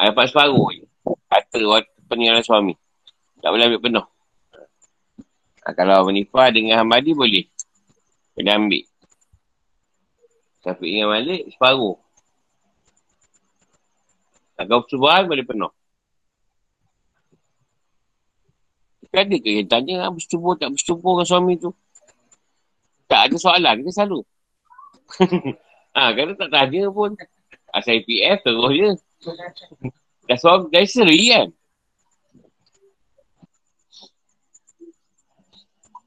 [0.00, 0.84] ha, dapat separuh je.
[1.04, 2.74] Waktu peninggalan suami.
[3.40, 4.06] Tak boleh ambil penuh.
[5.62, 7.46] Ha, kalau Hanifah dengan Hamadi boleh.
[8.34, 8.82] Kena ambil.
[10.62, 11.98] Tapi dengan Malik, separuh.
[14.58, 15.72] Kalau percubaan, boleh penuh.
[19.02, 21.70] Tapi ada ke yang tanya, ah, bersetubuh tak bersetubuh dengan suami tu?
[23.10, 24.20] Tak ada soalan, kita selalu.
[25.94, 27.12] ha, kalau tak tanya pun,
[27.74, 28.90] asal IPF terus je.
[30.26, 31.48] Dah suami, dah seri kan?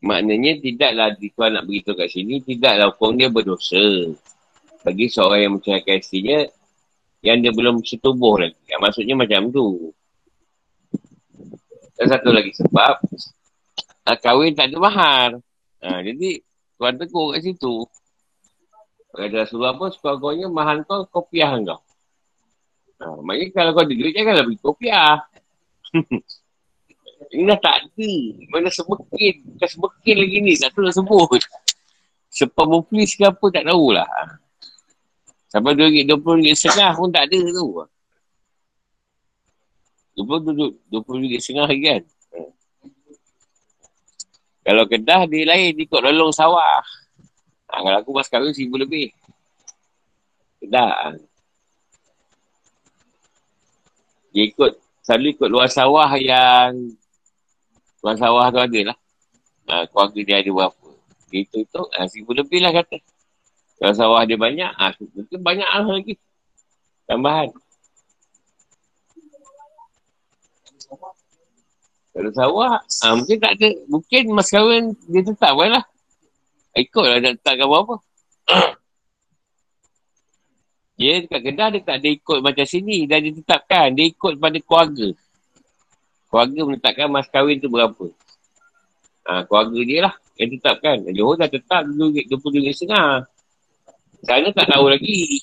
[0.05, 4.13] Maknanya tidaklah Tuhan nak beritahu kat sini, tidaklah hukum dia berdosa.
[4.85, 6.45] Bagi seorang yang menceraikan istrinya,
[7.25, 8.61] yang dia belum setubuh lagi.
[8.69, 9.89] Yang maksudnya macam tu.
[11.97, 13.01] Dan satu lagi sebab,
[14.05, 15.29] uh, kahwin tak ada mahar.
[15.81, 16.37] Ha, jadi,
[16.77, 17.89] Tuhan tegur kat situ.
[19.09, 21.81] Kalau Rasulullah pun, sekurang-kurangnya mahal kau, kopiah kau.
[23.01, 25.17] Ha, maknanya kalau kau duit, janganlah beri kopiah.
[27.31, 28.13] Ini dah tak ada.
[28.51, 29.35] Mana sebekin.
[29.55, 30.53] Bukan sebekin lagi ni.
[30.55, 31.41] Tak tahu nak sebut.
[32.31, 34.07] Sepah muflis ke apa tak tahulah.
[35.47, 37.67] Sampai RM20 setengah pun tak ada tu.
[40.19, 42.03] RM20 setengah lagi kan.
[44.65, 46.81] Kalau kedah dia lain ikut lolong sawah.
[47.69, 49.13] Ha, kalau aku pas kahwin seribu lebih.
[50.57, 51.13] Kedah.
[54.33, 54.75] Dia ikut,
[55.05, 56.91] selalu ikut luar sawah yang
[58.05, 58.97] Tuan sawah tu ada lah.
[59.65, 60.89] Ha, keluarga dia ada berapa.
[61.33, 63.01] Dia tu tu, ha, seribu lebih lah kata.
[63.81, 66.13] Tuan sawah dia banyak, ha, mungkin banyak lah lagi.
[67.09, 67.49] Tambahan.
[72.13, 73.73] Kalau sawah, ha, mungkin tak ada.
[73.89, 75.85] Mungkin mas kahwin dia tetap kan lah.
[76.77, 77.95] Ikut lah, tak tetapkan apa-apa.
[81.01, 83.09] dia dekat Kedah, dia tak ada ikut macam sini.
[83.09, 85.09] Dan dia tetapkan, dia ikut pada keluarga
[86.29, 88.11] keluarga menetapkan mas kahwin tu berapa.
[89.25, 91.01] Ha, keluarga dia lah yang tetapkan.
[91.15, 93.25] Johor dah tetap RM20 setengah.
[94.25, 95.41] Sana tak tahu lagi.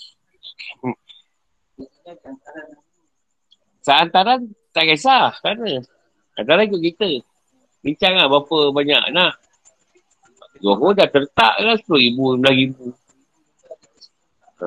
[3.83, 5.35] Seantaran tak kisah.
[5.43, 5.83] Sana.
[6.39, 7.23] Antara ikut kita.
[7.83, 9.39] Bincang lah berapa banyak nak.
[10.63, 12.79] Johor dah tertak lah RM10,000, RM11,000.
[14.63, 14.67] Ha.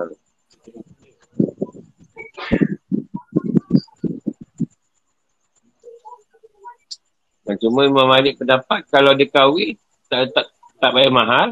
[7.46, 9.78] Dan cuma Imam Malik pendapat kalau dia kahwin
[10.10, 10.50] tak, tak,
[10.82, 11.48] tak bayar mahal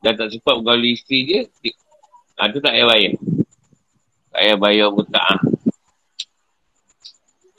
[0.00, 1.76] dan tak sempat bergaul isteri dia, dia
[2.40, 3.12] ha, tu tak payah bayar.
[4.32, 4.88] Tak payah bayar.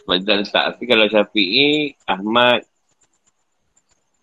[0.02, 0.65] Sebab tak letak.
[0.74, 2.65] Tapi kalau Syafi'i, Ahmad,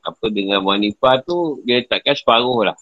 [0.02, 2.78] apa dengan wanita tu, dia letakkan separuh lah.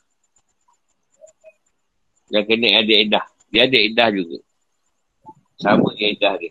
[2.33, 3.25] Dia kena ada edah.
[3.53, 4.39] Dia ada edah juga.
[5.61, 6.51] Sama dengan edah dia.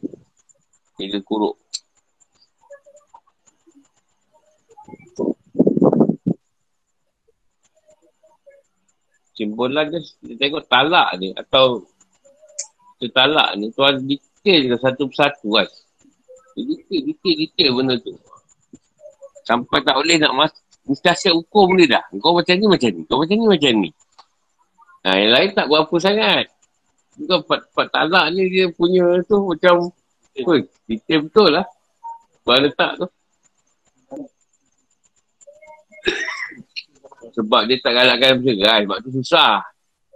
[1.01, 1.59] Dia kuruk.
[9.35, 11.83] Simpulan dia, dia tengok talak dia atau
[12.95, 15.67] cerita talak ni tu ada detail je satu persatu kan.
[16.55, 18.15] Detail, detail, detail benda tu.
[19.43, 20.51] Sampai tak boleh nak mas
[20.87, 22.03] mesti asyik hukum dia dah.
[22.23, 23.01] Kau macam ni, macam ni.
[23.03, 23.89] Kau macam ni, macam ni.
[25.03, 26.45] Ha, yang lain tak berapa sangat.
[27.27, 29.91] Kau part, part talak ni dia punya tu macam
[30.35, 30.53] apa,
[30.87, 31.65] detail betul lah.
[32.47, 33.07] Buat letak tu.
[37.35, 38.87] Sebab dia tak galakkan bercerai.
[38.87, 39.59] Sebab tu susah.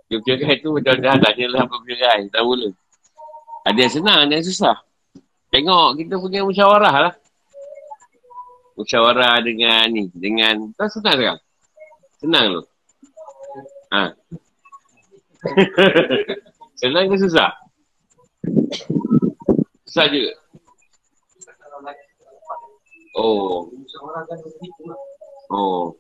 [0.08, 2.20] Dia bercerai tu macam dah tanya lah apa bercerai.
[2.32, 2.72] Tak boleh.
[3.68, 4.76] Ada yang senang, ada yang susah.
[5.52, 7.14] Tengok kita punya musyawarah lah.
[8.80, 10.08] Musyawarah dengan ni.
[10.16, 11.40] Dengan, tak senang sekarang.
[12.24, 12.64] Senang tu.
[13.90, 14.02] Ha.
[16.80, 17.52] senang ke susah?
[19.84, 20.32] Susah je.
[23.18, 23.68] Oh.
[25.50, 25.98] Oh.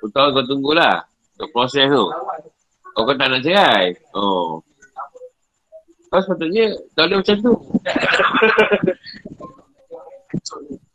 [0.00, 1.04] Kau tahu kau tunggulah.
[1.36, 2.04] Untuk proses tu.
[2.96, 3.92] Oh, kau tak nak cerai?
[4.16, 4.64] Oh.
[6.10, 7.54] Kau sepatutnya tak boleh macam tu.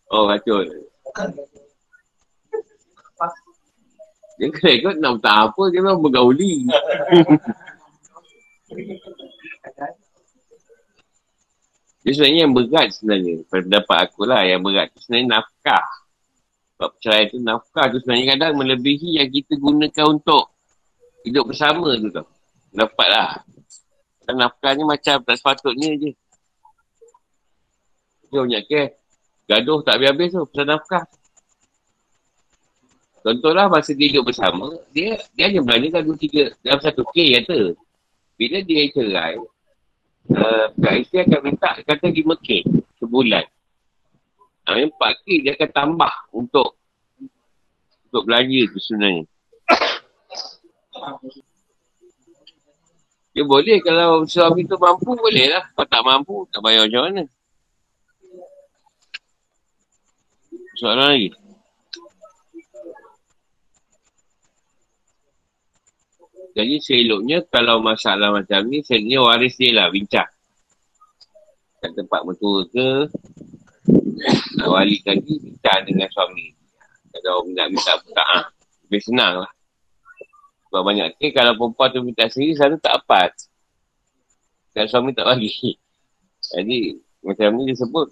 [0.13, 0.59] oh, kacau.
[4.35, 6.67] Dia kena ikut nak tak apa, dia memang bergauli.
[12.03, 13.47] dia sebenarnya yang berat sebenarnya.
[13.47, 14.91] Pendapat aku lah yang berat.
[14.99, 15.87] Sebenarnya nafkah.
[16.75, 20.51] Sebab perceraian tu nafkah tu sebenarnya kadang melebihi yang kita gunakan untuk
[21.23, 22.27] hidup bersama tu tau.
[22.75, 23.31] Dapat lah.
[24.27, 26.11] Dan nafkah ni macam tak sepatutnya je.
[28.27, 28.83] Dia banyak ke.
[29.47, 31.05] Gaduh tak habis-habis tu pasal nafkah.
[33.25, 37.73] Contohlah masa dia hidup bersama, dia dia hanya belanjakan dua tiga dalam satu K kata.
[38.37, 39.39] Bila dia cerai,
[40.29, 42.49] uh, Kak Isteri akan minta kata 5K
[43.01, 43.45] sebulan.
[44.65, 46.77] Yang 4K dia akan tambah untuk
[48.09, 49.23] untuk belanja tu sebenarnya.
[53.35, 55.63] Dia boleh kalau suami tu mampu boleh lah.
[55.75, 57.23] Kalau tak mampu tak bayar macam mana.
[60.79, 61.29] Soalan lagi.
[66.55, 70.31] Jadi seloknya kalau masalah macam ni, seloknya waris dia lah bincang.
[71.83, 73.11] Kat tempat mertua ke,
[74.57, 76.53] nak wali lagi bincang dengan suami.
[77.13, 78.43] Kalau nak minta putaah.
[78.85, 79.51] Lebih senang lah.
[80.69, 83.31] Sebab banyak ke kalau perempuan tu minta sendiri, selalu tak dapat.
[84.75, 85.49] Dan suami tak bagi.
[86.53, 88.07] Jadi, macam ni dia sebut,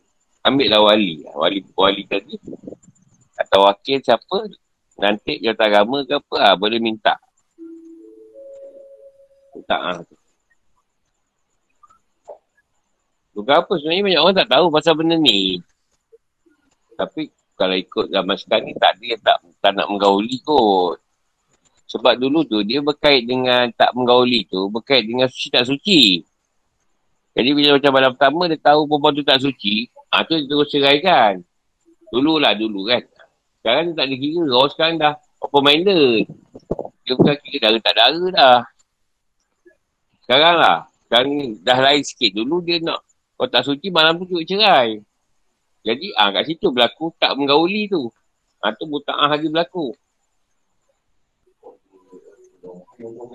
[0.47, 1.21] ambil lah wali.
[1.27, 2.39] Wali wali tadi.
[3.37, 4.47] Atau wakil siapa,
[4.97, 7.19] nanti jawatan agama ke apa, ha, boleh minta.
[9.53, 9.91] Minta ha.
[13.33, 15.57] Bukan apa sebenarnya banyak orang tak tahu pasal benda ni.
[16.93, 20.97] Tapi kalau ikut zaman sekarang ni tak dia tak, tak nak menggauli kot.
[21.89, 26.25] Sebab dulu tu dia berkait dengan tak menggauli tu berkait dengan suci tak suci.
[27.33, 30.69] Jadi bila macam malam pertama dia tahu perempuan tu tak suci, ha, tu dia terus
[30.69, 31.41] ceraikan.
[32.13, 33.01] Dululah dulu kan.
[33.61, 34.43] Sekarang tak ada kira.
[34.53, 36.29] Orang sekarang dah open minded.
[37.05, 38.59] Dia bukan kira darah tak darah dah.
[40.25, 40.77] Sekarang lah.
[41.09, 41.31] Sekarang
[41.61, 42.31] dah lain sikit.
[42.37, 43.01] Dulu dia nak
[43.33, 45.01] kalau tak suci malam tu juga cerai.
[45.83, 48.07] Jadi ah kat situ berlaku tak menggauli tu.
[48.63, 49.91] Ah tu buta'ah lagi berlaku.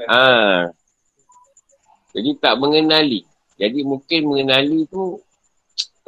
[0.09, 0.73] Ah.
[2.17, 3.29] Jadi tak mengenali.
[3.61, 5.21] Jadi mungkin mengenali tu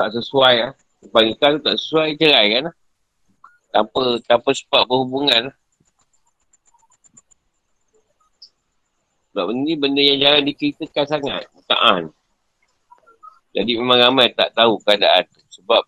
[0.00, 0.72] tak sesuai ah.
[1.12, 2.76] Pernikahan tu tak sesuai cerai kan ah.
[3.70, 5.52] Tanpa, tanpa sebab berhubungan
[9.30, 11.42] Sebab benda ni benda yang jarang diceritakan sangat.
[11.54, 12.10] Buta'ah
[13.54, 15.38] Jadi memang ramai tak tahu keadaan tu.
[15.60, 15.86] Sebab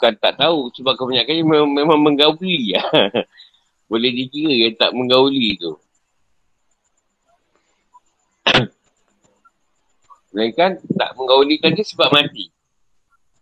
[0.00, 2.80] bukan tak tahu sebab kebanyakannya memang, memang menggauli ya.
[3.92, 5.76] Boleh dikira yang tak menggauli tu.
[10.32, 12.48] Melainkan tak menggaulikan dia sebab mati.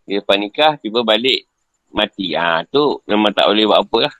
[0.03, 1.47] Dia lepas nikah, tiba balik
[1.95, 2.35] mati.
[2.35, 4.15] Ha, tu memang tak boleh buat apa lah.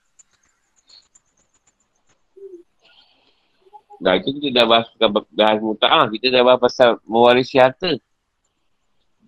[3.99, 4.87] Dah itu kita dah bahas,
[5.35, 6.07] bahas muta'ah.
[6.07, 7.99] Kita dah bahas pasal mewarisi harta.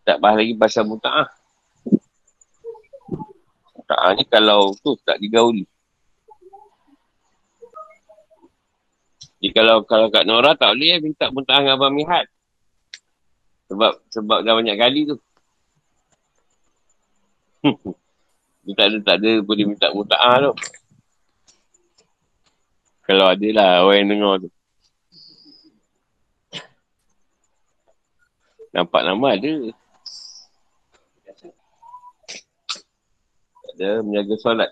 [0.08, 1.41] Tak bahas lagi pasal muta'ah.
[3.92, 5.68] Ha, ni kalau tu tak digauli.
[9.42, 12.30] Jadi kalau kalau Kak Nora tak boleh eh, minta muntah dengan Abang Mihat.
[13.74, 15.18] Sebab sebab dah banyak kali tu.
[18.62, 20.54] Dia tak ada, tak ada boleh minta muntah tu.
[23.02, 24.50] Kalau ada lah orang yang dengar tu.
[28.72, 29.54] Nampak nama ada.
[33.82, 34.70] kita menjaga solat.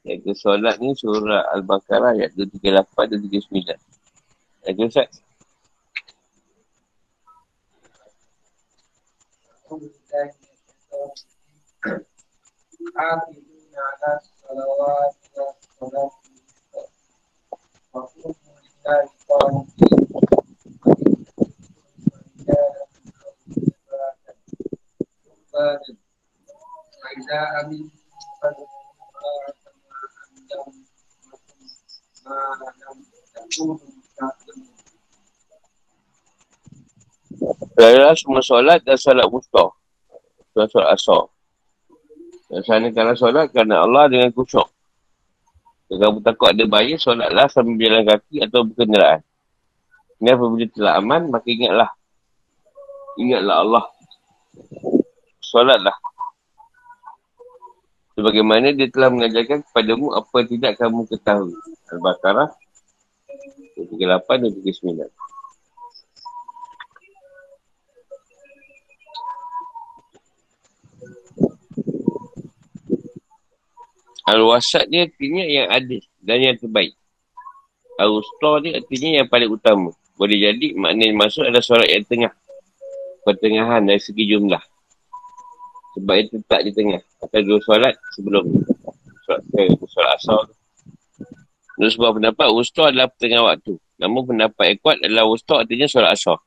[0.00, 3.76] Jaga solat ni surah Al-Baqarah ayat 238 dan 239.
[4.64, 5.12] Ada Ustaz?
[25.54, 26.03] Thank you.
[37.74, 39.70] Adalah semua solat dan solat musta.
[40.54, 41.26] Dan solat asar.
[42.54, 44.68] Laksanakanlah solat kerana Allah dengan kusyuk.
[45.90, 49.20] Kalau kamu takut ada bahaya, solatlah sambil berjalan kaki atau berkenderaan.
[50.22, 51.90] Ini apabila telah aman, maka ingatlah.
[53.18, 53.84] Ingatlah Allah.
[55.42, 56.03] Solatlah.
[58.24, 61.52] Sebagaimana dia telah mengajarkan kepadamu apa yang tidak kamu ketahui.
[61.92, 62.56] Al-Baqarah
[63.76, 64.00] 38
[64.40, 65.12] dan 39.
[74.24, 76.96] Al-Wasat ni artinya yang adil dan yang terbaik.
[78.00, 79.92] Al-Usta ni artinya yang paling utama.
[80.16, 82.32] Boleh jadi makna yang masuk adalah solat yang tengah.
[83.28, 84.64] Pertengahan dari segi jumlah.
[85.94, 87.00] Sebab itu tak di tengah.
[87.22, 88.44] Atau dua solat sebelum
[89.24, 89.42] solat,
[89.86, 90.40] solat asal.
[91.78, 93.74] Menurut sebuah pendapat, Usta adalah pertengah waktu.
[93.98, 96.38] Namun pendapat yang kuat adalah Usta artinya solat asal.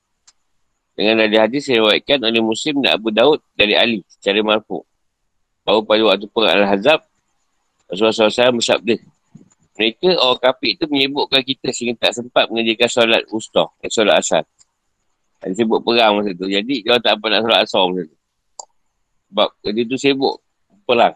[0.97, 4.81] Dengan dari hadis yang diwakilkan oleh Muslim dan Abu Daud dari Ali secara marfu.
[5.61, 7.05] Bahawa pada waktu perang Al-Hazab,
[7.91, 8.95] Rasulullah SAW bersabda,
[9.77, 14.43] mereka orang kafir itu menyebutkan kita sehingga tak sempat mengerjakan solat ustah, eh, solat asal.
[15.37, 16.49] Dia sebut perang masa tu.
[16.49, 18.16] Jadi, dia tak apa nak solat asal masa tu.
[19.27, 20.39] Sebab dia tu sibuk
[20.87, 21.15] perang.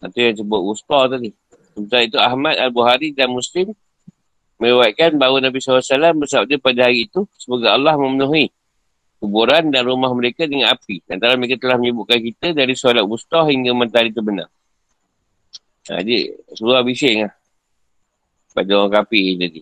[0.00, 1.30] Itu yang sebut ustah tadi.
[1.76, 3.72] Sementara itu Ahmad Al-Buhari dan Muslim
[4.60, 8.52] meriwayatkan bahawa Nabi SAW bersabda pada hari itu, semoga Allah memenuhi
[9.20, 11.04] kuburan dan rumah mereka dengan api.
[11.08, 14.48] Antara mereka telah menyebutkan kita dari solat ustah hingga mentari itu benar.
[15.88, 17.32] Ha, dia suruh bising lah.
[18.52, 19.60] Pada orang kapi tadi.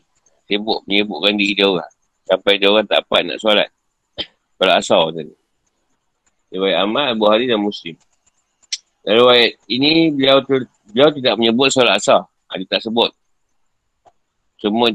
[0.48, 1.92] Sibuk menyebutkan diri dia orang.
[2.26, 3.68] Sampai dia orang tak dapat nak solat.
[4.58, 5.34] Solat asal tadi.
[6.48, 7.96] Riwayat Ahmad, Abu Hari dan Muslim.
[9.04, 12.24] Dan riwayat ini beliau ter, beliau tidak menyebut solat asal.
[12.28, 13.12] Ha, dia tak sebut.
[14.58, 14.88] Semua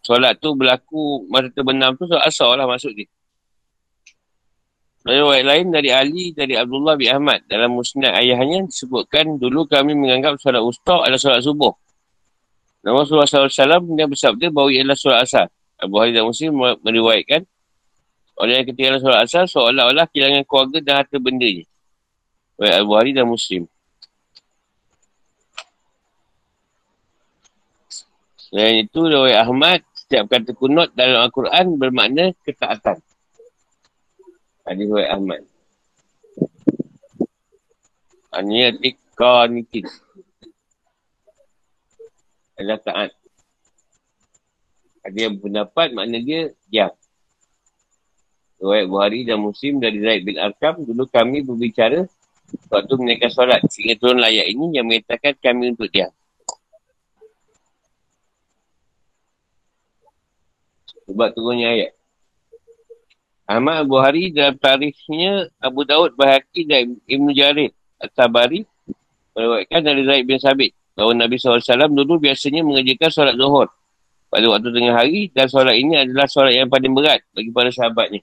[0.00, 3.10] solat tu berlaku masa terbenam tu solat asal lah maksud dia.
[5.00, 10.36] Riwayat lain dari Ali dari Abdullah bin Ahmad dalam musnad ayahnya disebutkan dulu kami menganggap
[10.38, 11.72] solat usta adalah solat subuh.
[12.80, 15.46] Namun Rasulullah SAW dia bersabda bahawa ia adalah solat asal.
[15.80, 16.52] Abu Hari dan Muslim
[16.84, 17.48] meriwayatkan
[18.40, 21.68] oleh yang ketika solat asal seolah-olah kehilangan keluarga dan harta benda je.
[22.56, 23.68] Baik Abu Hari dan Muslim.
[28.40, 32.98] Selain itu, Rawai Ahmad, setiap kata kunut dalam Al-Quran bermakna ketaatan.
[34.64, 35.44] Hadis Wai Ahmad.
[38.30, 39.86] Ini arti kanitin.
[42.56, 43.10] Adalah taat.
[45.04, 46.92] Ada yang pendapat makna dia diam.
[48.60, 52.04] Riwayat Buhari dan Muslim dari Zaid bin Arkam, dulu kami berbicara
[52.68, 53.64] waktu menaikkan solat.
[53.72, 56.12] Sehingga turun layak ini yang mengatakan kami untuk diam.
[61.08, 61.92] Sebab turunnya ayat.
[63.50, 68.62] Ahmad Abu Hari dalam tarikhnya Abu Daud Bahaki dan Ibn Jarid At-Tabari
[69.34, 73.66] meriwayatkan dari Zaid bin Sabit bahawa Nabi SAW dulu biasanya mengerjakan solat zuhur
[74.30, 78.22] pada waktu tengah hari dan solat ini adalah solat yang paling berat bagi para sahabatnya.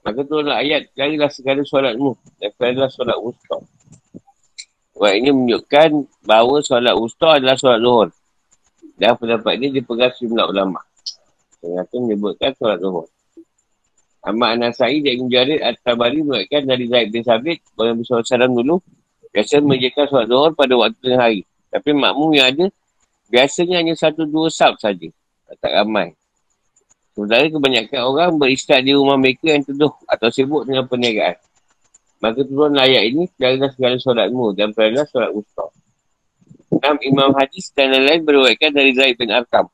[0.00, 3.60] Maka turunlah ayat, carilah segala solatmu dan carilah solat usta.
[5.00, 5.90] Ayat ini menunjukkan
[6.24, 8.08] bahawa solat usta adalah solat zuhur.
[9.00, 10.80] Dan pendapat ini dipegang sejumlah ulama.
[11.60, 13.08] Yang menyebutkan solat zuhur.
[14.20, 18.76] Ahmad Anasai dan Ibn Jarir At-Tabari menguatkan dari Zaid bin Sabit bahawa Nabi SAW dulu
[19.32, 21.40] biasa menjaga solat zuhur pada waktu tengah hari.
[21.72, 22.66] Tapi makmum yang ada
[23.32, 25.08] biasanya hanya satu dua sab saja.
[25.60, 26.19] Tak ramai.
[27.20, 31.36] Sementara kebanyakan orang beristirahat di rumah mereka yang teduh atau sibuk dengan perniagaan.
[32.16, 35.68] Maka turun ayat ini, jadilah segala solatmu dan perniagaan solat ustaz.
[36.72, 39.68] Enam Imam Hadis dan lain-lain berwaikan dari Zaid bin Arkam.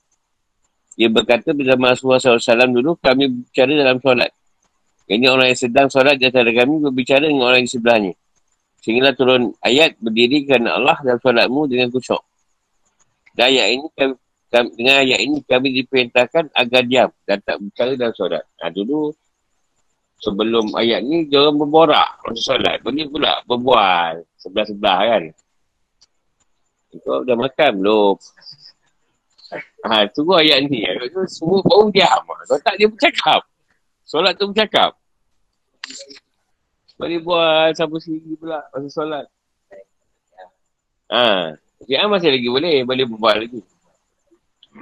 [0.98, 4.30] Dia berkata bersama Rasulullah SAW dulu kami berbicara dalam solat.
[5.06, 8.12] Ini orang yang sedang solat di antara kami berbicara dengan orang yang sebelahnya.
[8.82, 12.18] Sehinggalah turun ayat berdiri kerana Allah dalam solatmu dengan kusyuk.
[13.38, 14.18] Dan ayat ini kami,
[14.64, 18.44] dengan ayat ini kami diperintahkan agar diam dan tak berbicara dalam solat.
[18.62, 19.12] Nah dulu
[20.16, 22.80] sebelum ayat ni dia orang berborak masa solat.
[22.80, 25.24] Ini pula berbual sebelah-sebelah kan.
[27.04, 28.16] Kau dah makan belum?
[29.86, 30.82] Ha, tunggu ayat ni.
[31.28, 32.22] Semua baru diam.
[32.24, 33.44] Kalau tak dia bercakap.
[34.06, 34.96] Solat tu bercakap.
[36.96, 39.26] Boleh buat siapa sendiri pula masa solat.
[41.12, 41.52] Ha.
[41.84, 42.82] Dia masih lagi boleh.
[42.82, 43.60] Boleh buat lagi.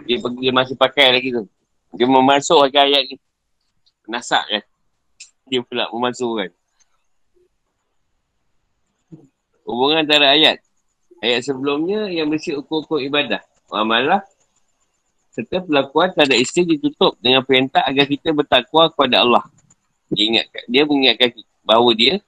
[0.03, 1.47] Dia pergi dia masih pakai lagi tu.
[1.95, 3.17] Dia memasukkan ayat ni.
[4.11, 4.63] Nasak kan.
[5.47, 6.51] Dia pula memasukkan.
[9.65, 10.61] Hubungan antara ayat.
[11.23, 13.41] Ayat sebelumnya yang mesti ukur-ukur ibadah.
[13.73, 14.23] Amalah
[15.35, 19.43] serta perlakuan terhadap isteri ditutup dengan perintah agar kita bertakwa kepada Allah.
[20.15, 21.29] Dia, ingatkan, dia mengingatkan
[21.67, 22.23] bahawa dia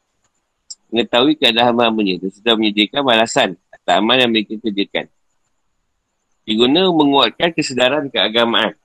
[0.90, 5.06] mengetahui keadaan hamba-hambanya dan sudah menyediakan balasan atas amal yang mereka kerjakan.
[6.46, 8.78] Diguna menguatkan kesedaran keagamaan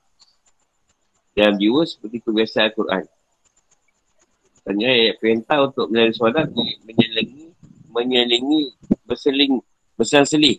[1.38, 3.04] dalam jiwa seperti kebiasaan Al-Quran.
[4.66, 6.50] Tanya ayat perintah untuk melalui solat
[6.86, 7.54] menyelingi,
[7.94, 8.74] menyelingi,
[9.06, 9.62] berseling,
[9.94, 10.58] berselang-seling.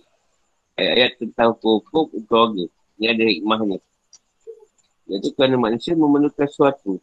[0.78, 2.66] Ayat-ayat tentang hukum keluarga.
[2.98, 3.78] Ini ada hikmahnya.
[5.10, 7.02] Iaitu kerana manusia memerlukan sesuatu.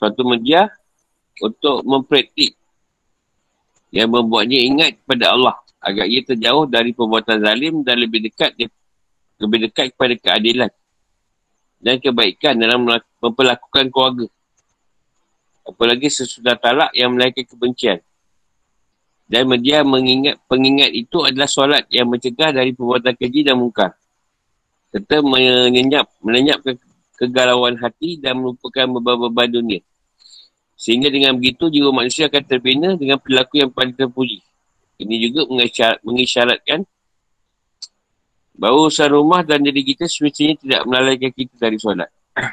[0.00, 0.72] Suatu media
[1.40, 2.59] untuk mempraktik
[3.90, 8.54] yang membuatnya ingat kepada Allah agar ia terjauh dari perbuatan zalim dan lebih dekat
[9.40, 10.70] lebih dekat kepada keadilan
[11.80, 12.84] dan kebaikan dalam
[13.18, 14.28] memperlakukan keluarga.
[15.64, 17.98] Apalagi sesudah talak yang melahirkan kebencian.
[19.30, 23.94] Dan media mengingat pengingat itu adalah solat yang mencegah dari perbuatan keji dan muka.
[24.90, 26.74] Serta menyenyap, melenyapkan
[27.14, 29.80] kegalauan hati dan melupakan beban-beban dunia.
[30.80, 34.40] Sehingga dengan begitu jiwa manusia akan terbina dengan perilaku yang paling terpuji.
[34.96, 35.44] Ini juga
[36.00, 36.88] mengisyaratkan
[38.56, 42.08] bahawa usaha rumah dan diri kita semestinya tidak melalaikan kita dari solat.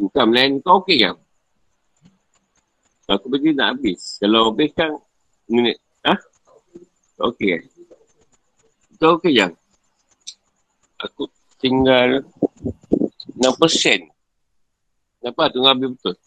[0.00, 1.20] Bukan melayan kau okey kan?
[3.12, 4.16] Aku pergi nak habis.
[4.24, 4.96] Kalau habis kan
[5.52, 5.76] minit.
[6.08, 6.16] Ha?
[7.28, 7.62] Okey kan?
[8.96, 9.52] Kau okey jang?
[10.96, 11.28] Aku
[11.60, 12.24] tinggal
[13.36, 14.11] 6%.
[15.22, 15.54] Kenapa?
[15.54, 16.18] Tunggu habis betul.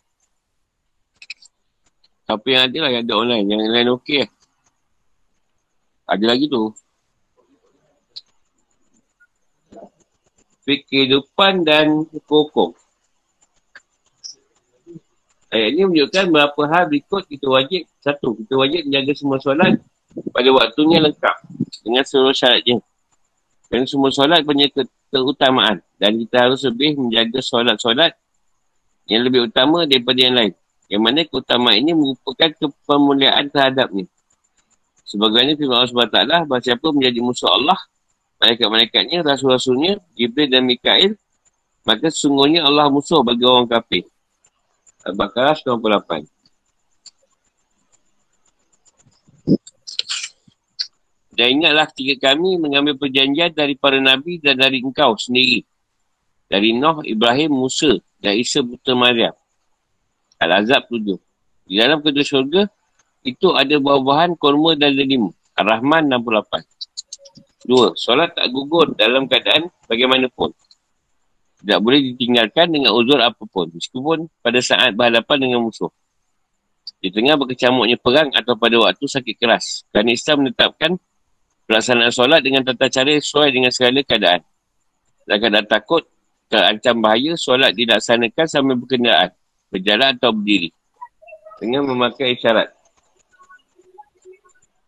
[2.26, 3.46] Tapi yang ada lah yang ada online.
[3.52, 4.32] Yang lain okey lah.
[6.16, 6.64] Ada lagi tu.
[10.64, 12.74] Fikir depan dan hukum.
[15.54, 17.86] Ayat ini menunjukkan berapa hal berikut kita wajib.
[18.02, 19.78] Satu, kita wajib menjaga semua solat
[20.32, 21.36] pada waktunya lengkap
[21.84, 22.82] dengan seluruh syaratnya.
[23.70, 24.66] Dan semua solat punya
[25.12, 25.84] keutamaan.
[26.02, 28.18] Dan kita harus lebih menjaga solat-solat
[29.06, 30.54] yang lebih utama daripada yang lain.
[30.86, 34.06] Yang mana keutamaan ini merupakan kepemuliaan terhadapnya.
[35.06, 37.78] Sebagainya firman Allah SWT, bahawa siapa menjadi musuh Allah,
[38.42, 41.14] malaikat-malaikatnya, rasul-rasulnya, Jibril dan Mikail,
[41.86, 44.10] maka sesungguhnya Allah musuh bagi orang kafir.
[45.06, 46.26] Al-Baqarah 98.
[51.36, 55.62] Dan ingatlah ketika kami mengambil perjanjian dari para Nabi dan dari engkau sendiri.
[56.48, 58.00] Dari Nuh, Ibrahim, Musa
[58.34, 59.36] Isa Putra Maryam.
[60.42, 61.20] Al-Azab 7.
[61.70, 62.62] Di dalam kedua syurga,
[63.22, 65.30] itu ada buah-buahan korma dan delima.
[65.54, 66.66] Ar-Rahman 68.
[67.66, 70.54] Dua, solat tak gugur dalam keadaan bagaimanapun
[71.66, 73.74] tidak boleh ditinggalkan dengan uzur apapun.
[73.74, 75.90] Meskipun pada saat berhadapan dengan musuh.
[77.02, 79.82] Di tengah berkecamuknya perang atau pada waktu sakit keras.
[79.90, 80.94] Kerana Islam menetapkan
[81.66, 84.46] pelaksanaan solat dengan tata cara sesuai dengan segala keadaan.
[85.26, 86.06] Dan keadaan takut,
[86.48, 89.32] terancam bahaya, solat dilaksanakan sambil berkendaraan,
[89.70, 90.70] berjalan atau berdiri.
[91.62, 92.70] Dengan memakai isyarat.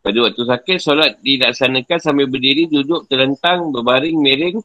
[0.03, 4.59] Pada waktu sakit, solat dilaksanakan sambil berdiri, duduk, terlentang, berbaring, miring,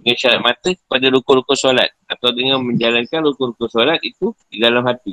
[0.00, 5.12] dengan syarat mata pada rukun-rukun solat atau dengan menjalankan rukun-rukun solat itu di dalam hati.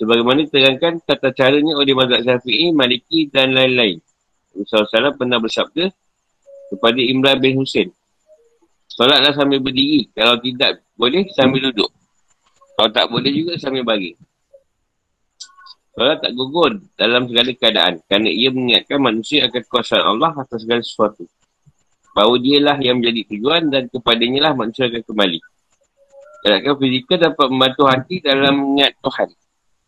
[0.00, 4.00] Sebagaimana diterangkan tata caranya oleh mazhab syafi'i, maliki dan lain-lain.
[4.56, 5.84] Rasulullah SAW pernah bersabda
[6.72, 7.92] kepada Imran bin Hussein.
[8.96, 10.08] Solatlah sambil berdiri.
[10.16, 11.92] Kalau tidak boleh, sambil duduk.
[12.80, 14.16] Kalau tak boleh juga, sambil bagi.
[15.96, 18.00] Solat tak gugur dalam segala keadaan.
[18.08, 21.24] Kerana ia mengingatkan manusia akan kuasa Allah atas segala sesuatu
[22.16, 25.40] bahawa dialah yang menjadi tujuan dan kepadanya lah manusia akan kembali.
[26.40, 29.28] Gerakan fizikal dapat membantu hati dalam mengingat Tuhan.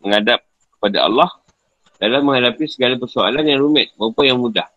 [0.05, 0.39] Menghadap
[0.77, 1.31] kepada Allah
[1.97, 4.69] dalam menghadapi segala persoalan yang rumit maupun yang mudah.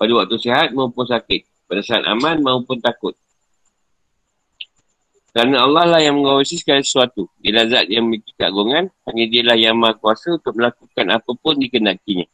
[0.00, 1.68] Pada waktu sihat maupun sakit.
[1.68, 3.12] Pada saat aman maupun takut.
[5.32, 7.24] Kerana Allah lah yang mengawasi segala sesuatu.
[7.40, 8.92] Dia zat yang memiliki keagungan.
[9.08, 12.28] Hanya dia lah yang maha kuasa untuk melakukan apapun dikenakinya.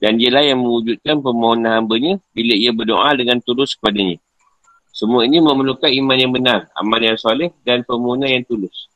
[0.00, 4.16] Dan dialah yang mewujudkan permohonan hambanya bila ia berdoa dengan tulus kepadanya.
[4.94, 8.88] Semua ini memerlukan iman yang benar, amal yang soleh dan permohonan yang tulus.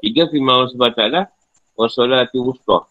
[0.00, 1.04] Tiga firman Allah SWT,
[1.74, 2.86] Wassalatu Wustah.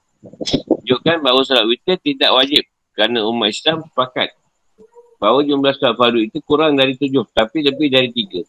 [0.67, 2.63] Tunjukkan bahawa salat witir tidak wajib
[2.95, 4.33] kerana umat Islam sepakat
[5.17, 8.41] bahawa jumlah solat fardu itu kurang dari tujuh, tapi lebih dari tiga.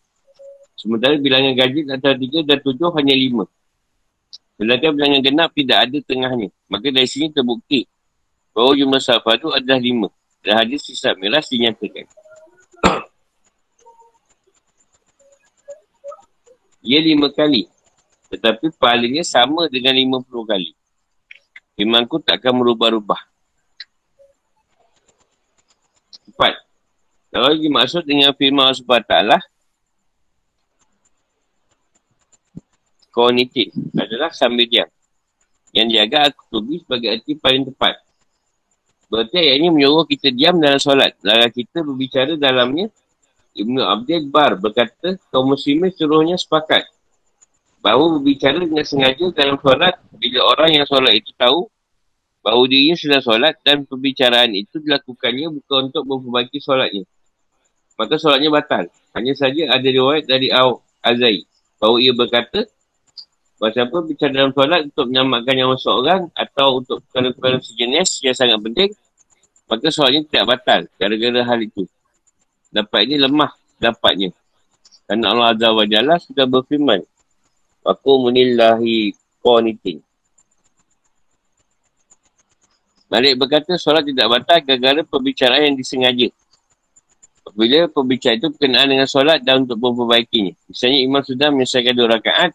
[0.78, 3.50] Sementara bilangan gaji antara tiga dan tujuh hanya lima.
[4.54, 6.54] Sedangkan bilangan genap tidak ada tengahnya.
[6.70, 7.90] Maka dari sini terbukti
[8.54, 10.06] bahawa jumlah solat fardu adalah lima.
[10.38, 12.06] Dan hadis sisa miras dinyatakan.
[16.86, 17.66] Ia lima kali.
[18.30, 20.78] Tetapi pahalanya sama dengan lima puluh kali.
[21.74, 23.18] Imanku takkan merubah-rubah.
[26.30, 26.54] Empat.
[27.34, 29.57] Kalau dimaksud dengan firman Allah SWT
[33.18, 34.86] Kognitif adalah sambil diam.
[35.74, 37.98] Yang diaga aku sebagai arti paling tepat.
[39.10, 41.18] Berarti ayat ini menyuruh kita diam dalam solat.
[41.26, 42.86] Lalu kita berbicara dalamnya.
[43.58, 46.86] Ibn Abdul Bar berkata, kaum muslimin seluruhnya sepakat.
[47.82, 51.66] Bahawa berbicara dengan sengaja dalam solat bila orang yang solat itu tahu
[52.38, 57.02] bahawa dirinya sedang solat dan perbicaraan itu dilakukannya bukan untuk memperbaiki solatnya.
[57.98, 58.86] Maka solatnya batal.
[59.10, 61.42] Hanya saja ada riwayat dari Al-Azai
[61.82, 62.62] bahawa ia berkata
[63.58, 68.58] bahawa siapa bicara dalam solat untuk menyelamatkan nyawa seorang atau untuk perkara-perkara sejenis yang sangat
[68.62, 68.90] penting
[69.68, 71.84] maka solatnya tidak batal gara-gara hal itu.
[72.72, 74.32] Dapat ini lemah dapatnya.
[75.04, 77.00] Kerana Allah Azza wa Jalla sudah berfirman
[77.88, 80.04] Aku munillahi qanitin.
[83.08, 86.28] Malik berkata solat tidak batal gara-gara perbicaraan yang disengaja.
[87.56, 90.52] Bila perbicaraan itu berkenaan dengan solat dan untuk memperbaikinya.
[90.68, 92.52] Misalnya imam sudah menyelesaikan dua rakaat,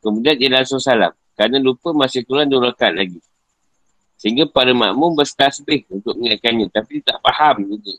[0.00, 1.14] kemudian dia langsung salam.
[1.38, 3.22] Kerana lupa masih kurang dua rakaat lagi.
[4.18, 6.66] Sehingga para makmum bertasbih untuk mengingatkannya.
[6.74, 7.94] Tapi tak faham juga.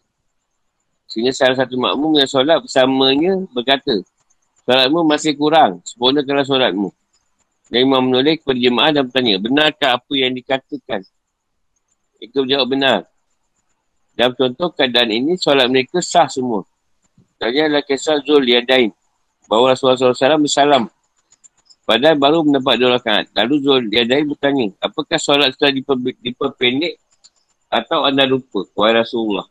[1.07, 4.03] Sehingga salah satu makmum yang solat bersamanya berkata,
[4.69, 6.93] Solatmu masih kurang, sempurnakanlah solatmu.
[7.73, 11.01] Dan imam menulis kepada jemaah dan bertanya, benarkah apa yang dikatakan
[12.19, 12.99] mereka menjawab benar.
[14.13, 16.67] Dalam contoh keadaan ini, solat mereka sah semua.
[17.39, 18.91] Tanya adalah kisah Zul Yadain.
[19.47, 20.83] Bahawa Rasulullah SAW bersalam.
[21.89, 23.33] Padahal baru mendapat dua rakaat.
[23.33, 27.01] Lalu Zul Yadain bertanya, apakah solat setelah diper, diperpendek
[27.65, 28.61] atau anda lupa?
[28.77, 29.49] Wahai Rasulullah.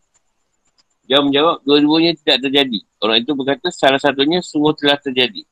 [1.11, 2.79] Dia menjawab, dua-duanya tidak terjadi.
[3.03, 5.43] Orang itu berkata, salah satunya semua telah terjadi.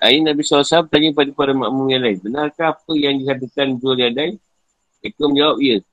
[0.00, 4.40] Akhir Nabi SAW bertanya kepada para makmum yang lain, benarkah apa yang dikatakan Zul Yadain?
[5.04, 5.84] Mereka menjawab, ya.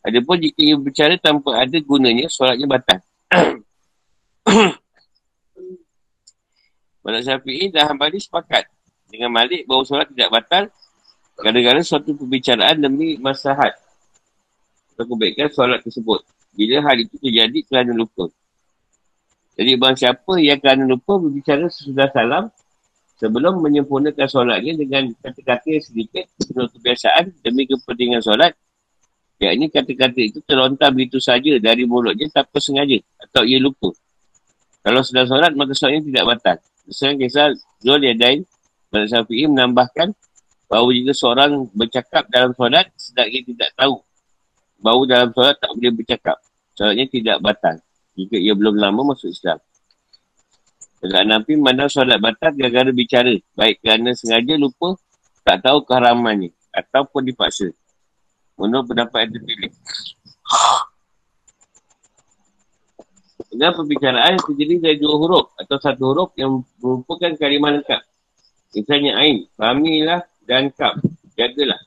[0.00, 3.04] Adapun jika ia berbicara tanpa ada gunanya, solatnya batal.
[7.04, 8.79] Manak Syafi'i dan Hambali sepakat
[9.10, 10.64] dengan Malik bahawa solat tidak batal
[11.40, 13.74] kadang-kadang suatu perbicaraan demi masahat
[14.94, 16.22] atau kebaikan solat tersebut.
[16.54, 18.28] Bila hal itu terjadi kerana lupa.
[19.58, 22.48] Jadi bang siapa yang kerana lupa berbicara sesudah salam
[23.18, 28.54] sebelum menyempurnakan solatnya dengan kata-kata yang sedikit menurut kebiasaan demi kepentingan solat
[29.40, 33.88] Ya, ini kata-kata itu terlontar begitu saja dari mulutnya tanpa sengaja atau ia lupa.
[34.84, 36.56] Kalau sedang solat, maka solatnya tidak batal.
[36.84, 37.48] Misalnya kisah
[37.80, 38.44] Zul Yadain,
[38.90, 40.10] Malik Syafi'i menambahkan
[40.66, 44.02] bahawa jika seorang bercakap dalam solat, sedang ia tidak tahu
[44.82, 46.36] bahawa dalam solat tak boleh bercakap.
[46.74, 47.76] Solatnya tidak batal
[48.18, 49.62] jika ia belum lama masuk Islam.
[51.00, 53.34] Tegak Nabi mana solat batal gara-gara bicara.
[53.54, 54.98] Baik kerana sengaja lupa,
[55.46, 57.70] tak tahu keharamannya ataupun dipaksa.
[58.58, 59.72] Menurut pendapat yang terpilih.
[63.50, 68.02] Dengan perbicaraan terjadi dari dua huruf atau satu huruf yang merupakan kalimah lengkap.
[68.70, 71.02] Misalnya Ain, fahamilah dan Kab,
[71.34, 71.80] jagalah.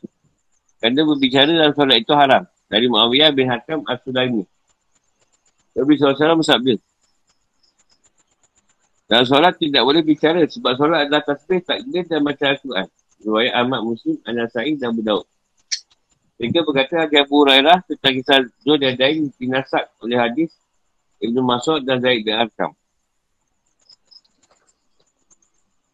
[0.83, 2.43] Kerana berbicara dalam solat itu haram.
[2.67, 4.43] Dari Muawiyah bin Hakam As-Sulami.
[5.73, 6.75] Nabi SAW bersabda.
[9.07, 12.87] Dalam solat tidak boleh bicara sebab solat adalah tasbih, takdir dan baca Al-Quran.
[13.23, 15.23] Riwayat Ahmad Muslim, Anasai dan Budaud.
[16.35, 20.51] Sehingga berkata Abu Hurairah tentang kisah Zul dan Dain dinasak oleh hadis
[21.23, 22.75] Ibn Masud dan Zaid bin Arkam.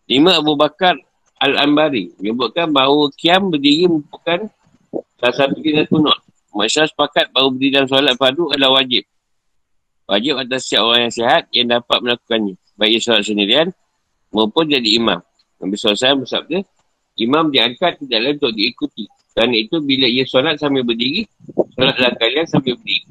[0.10, 0.97] Lima Abu Bakar
[1.38, 4.49] Al-Ambari menyebutkan bahawa Qiyam berdiri merupakan
[5.22, 6.18] salah satu jenis kunut.
[6.49, 9.05] Masyarakat sepakat bahawa berdiri dalam solat fardu adalah wajib.
[10.10, 12.57] Wajib atas setiap orang yang sihat yang dapat melakukannya.
[12.74, 13.70] Baik solat sendirian
[14.34, 15.22] maupun jadi imam.
[15.62, 16.57] Nabi SAW bersabda,
[17.22, 19.05] imam diangkat tidak lain untuk diikuti.
[19.38, 21.30] Kerana itu bila ia solat sambil berdiri,
[21.78, 23.05] solatlah kalian sambil berdiri.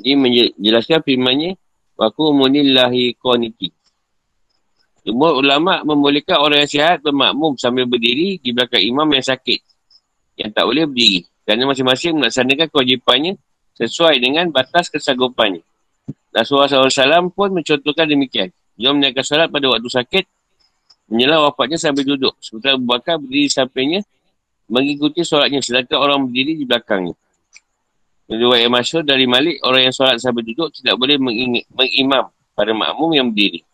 [0.00, 1.54] Jadi menjelaskan firmannya,
[2.00, 3.68] Waku munillahi qaniti.
[5.10, 9.58] Semua ulama membolehkan orang yang sihat bermakmum sambil berdiri di belakang imam yang sakit.
[10.38, 11.26] Yang tak boleh berdiri.
[11.42, 13.34] Kerana masing-masing melaksanakan kewajipannya
[13.74, 15.66] sesuai dengan batas kesanggupannya.
[16.30, 18.54] Rasulullah SAW pun mencontohkan demikian.
[18.78, 20.24] Dia menaikkan salat pada waktu sakit,
[21.10, 22.38] menyelah wafatnya sambil duduk.
[22.38, 24.06] Sementara Abu Bakar berdiri sampingnya
[24.70, 27.18] mengikuti solatnya sedangkan orang berdiri di belakangnya.
[28.30, 31.18] Riwayat yang masyur dari Malik, orang yang solat sambil duduk tidak boleh
[31.74, 33.66] mengimam pada makmum yang berdiri.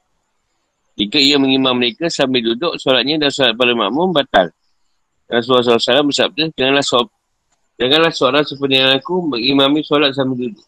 [0.96, 4.48] Jika ia mengimam mereka sambil duduk, solatnya dan solat pada makmum batal.
[5.28, 7.12] Rasulullah SAW bersabda, janganlah, so-
[7.76, 10.64] janganlah seorang seperti yang aku mengimami solat sambil duduk.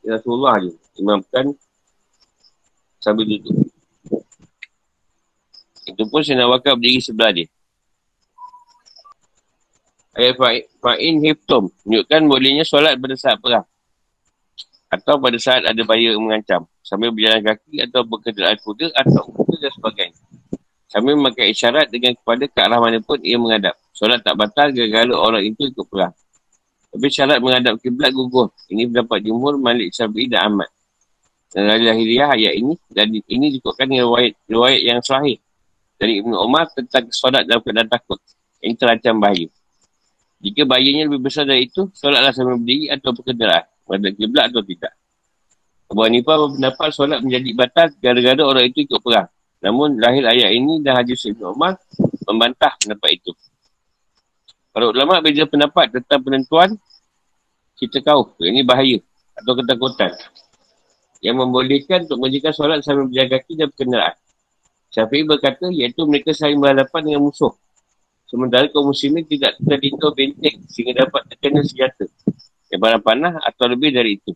[0.00, 1.52] Ya Rasulullah je, imamkan
[3.04, 3.52] sambil duduk.
[5.84, 7.48] Itu pun Sayyidina Wakab berdiri sebelah dia.
[10.14, 10.38] Ayat
[10.80, 11.68] fa'in hiftum.
[11.84, 13.66] Menunjukkan bolehnya solat pada saat perang.
[14.88, 16.64] Atau pada saat ada bahaya mengancam.
[16.84, 20.20] Sambil berjalan kaki atau berkenderaan kuda atau kuda dan sebagainya.
[20.84, 23.74] Sambil memakai isyarat dengan kepada ke arah mana pun ia menghadap.
[23.96, 26.12] Solat tak batal gara-gara orang itu ikut perang.
[26.94, 28.54] Tapi syarat menghadap kiblat gugur.
[28.70, 30.70] Ini pendapat jumhur Malik Syafi'i dan Ahmad.
[31.50, 32.78] Dan dari lahiriah ayat ini.
[32.86, 35.40] Dan ini dikutkan dengan riwayat, riwayat yang sahih.
[35.98, 38.22] Dari Ibn Umar tentang solat dalam keadaan takut.
[38.62, 39.50] Ini terancam bahaya.
[40.38, 43.66] Jika bahayanya lebih besar dari itu, solatlah sambil berdiri atau berkenderaan.
[43.90, 44.92] Menghadap kiblat atau tidak.
[45.90, 49.28] Abu Hanifah berpendapat solat menjadi batal gara-gara orang itu ikut perang.
[49.64, 51.80] Namun lahir ayat ini dan hadis Ibn Umar
[52.28, 53.32] membantah pendapat itu.
[54.74, 56.70] Para ulama beza pendapat tentang penentuan
[57.78, 58.34] kita kau.
[58.42, 58.98] Ini bahaya
[59.38, 60.12] atau ketakutan.
[61.24, 64.16] Yang membolehkan untuk menjaga solat sambil berjaga kaki dan berkenderaan.
[64.92, 67.50] Syafi'i berkata iaitu mereka saling berhadapan dengan musuh.
[68.28, 72.04] Sementara kaum muslimin tidak terlindung benteng sehingga dapat terkena senjata.
[72.68, 74.34] Yang barang panah atau lebih dari itu.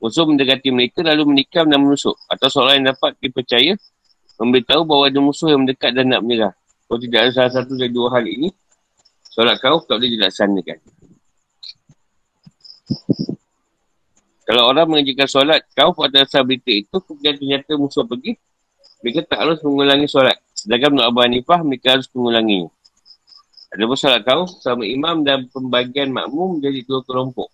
[0.00, 2.16] Musuh mendekati mereka lalu menikam dan menusuk.
[2.26, 3.76] Atau seorang yang dapat dipercaya
[4.40, 6.56] memberitahu bahawa ada musuh yang mendekat dan nak menyerah.
[6.88, 8.48] Kalau tidak ada salah satu dari dua hal ini,
[9.30, 10.78] Solat kau tak boleh dilaksanakan.
[14.42, 18.34] Kalau orang mengajarkan solat kau pada dasar berita itu, kemudian ternyata musuh pergi,
[19.06, 20.34] mereka tak harus mengulangi solat.
[20.50, 22.66] Sedangkan menurut Abu Hanifah, mereka harus mengulangi.
[23.70, 27.46] Ada pun solat kau, sama imam dan pembagian makmum menjadi dua kelompok.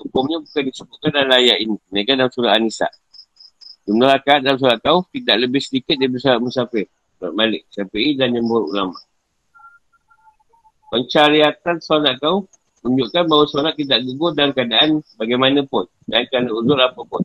[0.00, 1.76] Hukumnya bukan disebutkan dalam ayat ini.
[1.92, 2.88] Mereka dalam surah An-Nisa.
[3.84, 6.86] Jumlah akad dalam solat kau tidak lebih sedikit daripada solat musafir.
[7.20, 8.96] Solat Malik, Syafi'i dan jemur ulama.
[10.88, 12.48] Pencariatan solat kau
[12.80, 15.84] menunjukkan bahawa solat tidak gugur dalam keadaan bagaimanapun.
[16.08, 17.22] Dan kerana uzur apapun.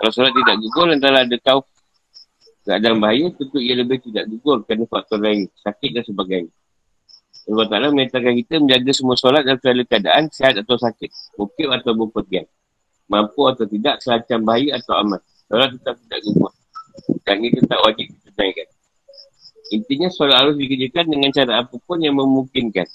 [0.00, 1.62] Kalau solat tidak gugur antara ada kau
[2.66, 6.52] keadaan bahaya, tentu ia lebih tidak gugur kerana faktor lain, sakit dan sebagainya.
[7.42, 11.92] Allah Ta'ala menyatakan kita menjaga semua solat dalam segala keadaan sihat atau sakit, bukit atau
[11.98, 12.46] berpergian.
[13.10, 15.20] Mampu atau tidak, selacam bahaya atau aman.
[15.50, 16.52] Solat tetap tidak gugur.
[17.26, 18.68] Dan ini tetap wajib ditunaikan.
[19.74, 22.86] Intinya solat harus dikerjakan dengan cara apapun yang memungkinkan.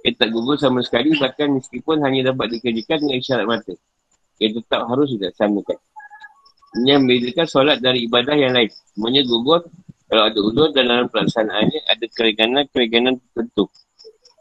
[0.00, 3.74] Ia tak gugur sama sekali bahkan meskipun hanya dapat dikerjakan dengan isyarat mata.
[4.40, 5.78] Ia tetap harus dilaksanakan.
[6.70, 8.70] Ini yang membedakan solat dari ibadah yang lain.
[8.94, 9.66] Semuanya gugur
[10.10, 10.38] kalau ada
[10.74, 13.70] dan dalam pelaksanaannya ada keringanan-keringanan tertentu.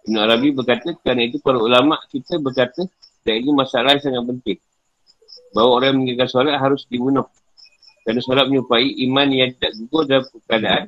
[0.09, 2.89] Ibn Arabi berkata kerana itu para ulama kita berkata
[3.21, 4.59] dan ini masalah yang sangat penting.
[5.53, 7.29] Bahawa orang yang meninggalkan solat harus dibunuh.
[8.01, 10.83] Kerana solat menyupai iman yang tidak gugur dalam keadaan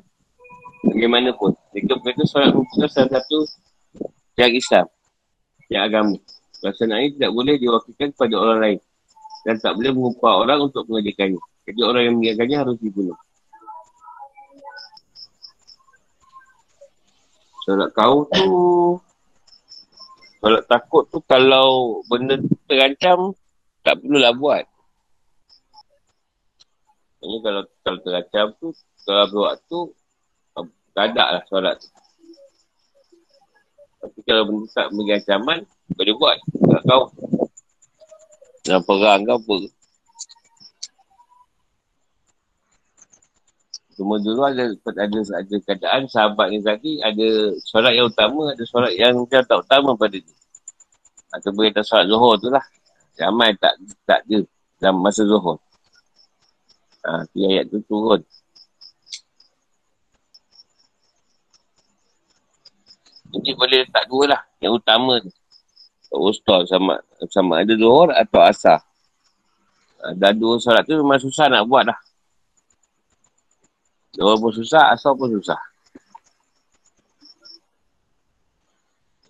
[0.89, 1.53] bagaimanapun.
[1.77, 3.38] Mereka berkata solat merupakan salah satu
[4.41, 4.86] yang Islam,
[5.69, 6.17] yang agama.
[6.57, 8.79] Pelaksanaan ini tidak boleh diwakilkan kepada orang lain
[9.45, 11.41] dan tak boleh mengupah orang untuk mengerjakannya.
[11.69, 13.17] Jadi orang yang mengerjakannya harus dibunuh.
[17.62, 18.47] Solat kau tu
[20.41, 23.38] Solat takut tu kalau benda terancam
[23.86, 24.66] tak perlulah buat.
[27.22, 28.74] Ini kalau kalau terancam tu
[29.05, 29.93] kalau buat tu
[30.91, 31.88] tak ada lah solat tu.
[34.01, 35.59] Tapi kalau benda tak bagi ancaman,
[35.93, 36.38] boleh buat.
[36.41, 37.03] Tak tahu.
[38.66, 39.55] Dalam perang ke apa.
[44.01, 48.97] Cuma dulu ada, ada, ada keadaan sahabat ni tadi, ada solat yang utama, ada solat
[48.97, 50.35] yang macam tak utama pada dia.
[51.37, 52.65] Atau berita solat zuhur tu lah.
[53.21, 53.77] Ramai tak
[54.09, 54.41] tak ada
[54.81, 55.61] dalam masa zuhur.
[57.05, 58.25] Ha, ayat tu turun.
[63.37, 64.41] Mungkin boleh letak dua lah.
[64.65, 65.29] Yang utama tu.
[66.09, 66.97] Ustaz sama
[67.29, 68.81] sama ada zuhur atau asar.
[70.17, 72.01] Dah dua solat tu memang susah nak buat dah.
[74.12, 75.59] Zuhur pun susah, asar pun susah.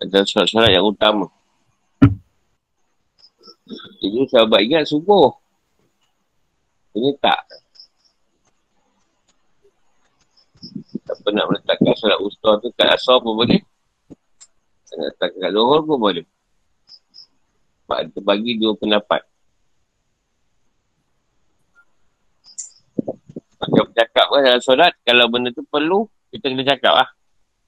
[0.01, 1.29] Ada solat-solat yang utama.
[4.01, 5.29] Jadi sahabat ingat subuh.
[6.97, 7.39] Ini tak.
[11.05, 13.61] Tak pernah meletakkan solat ustaz tu kat asar pun boleh.
[14.91, 16.25] Nak letak kat zuhur pun boleh.
[17.85, 19.21] Sebab ada bagi dua pendapat.
[23.61, 27.09] Macam bercakap kan dalam solat, kalau benda tu perlu, kita kena cakap lah.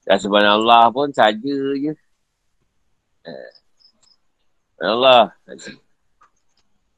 [0.02, 1.94] Dan subhanallah pun saja je.
[3.24, 3.52] Eh.
[4.82, 5.30] Allah.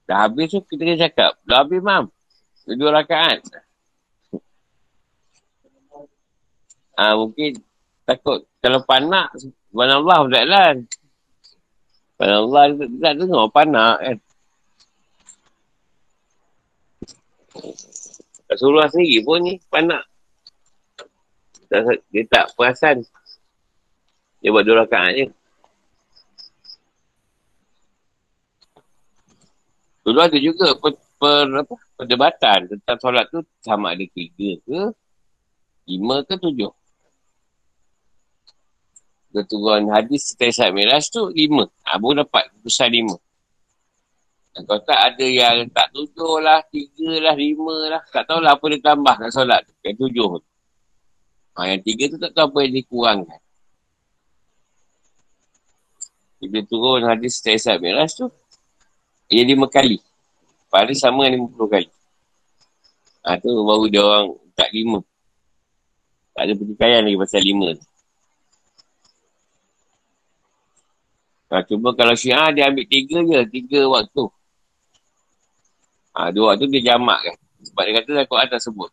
[0.09, 1.37] Dah habis tu kita kena cakap.
[1.45, 2.09] Dah habis, Mam.
[2.67, 3.47] Dua rakaat.
[6.97, 7.61] Ah mungkin
[8.09, 10.75] takut kalau panak subhanallah berjalan.
[12.17, 14.19] Subhanallah dia tak dengar panak kan.
[18.47, 20.07] Rasulullah sendiri pun ni panak.
[22.15, 23.03] Dia tak perasan.
[24.39, 25.27] Dia buat dua rakaat je.
[30.07, 34.81] Dulu ada juga per, per, apa, perdebatan tentang solat tu sama ada tiga ke,
[35.91, 36.71] lima ke tujuh.
[39.35, 41.67] Keturunan hadis setelah Isyak Miraj tu lima.
[41.91, 43.19] Ha, baru dapat keputusan lima.
[44.57, 48.03] Kalau tak ada yang tak tujuh lah, tiga lah, lima lah.
[48.09, 49.77] Tak tahulah apa dia tambah kat solat tu.
[49.85, 50.49] Yang tujuh tu.
[51.61, 53.41] Ha, yang tiga tu tak tahu apa yang dikurangkan.
[56.41, 58.27] Bila turun hadis setelah Isyak Miraj tu,
[59.29, 60.01] ia lima kali.
[60.73, 61.89] Pada sama dengan lima puluh kali.
[63.29, 65.05] Ha, tu baru dia orang tak lima.
[66.33, 67.85] Tak ada pertikaian lagi pasal lima tu.
[71.53, 73.41] Ha, cuba kalau syiah dia ambil tiga je.
[73.53, 74.25] Tiga waktu.
[76.17, 77.37] Ha, dua waktu dia jamak kan.
[77.61, 78.91] Sebab dia kata Al-Quran tersebut.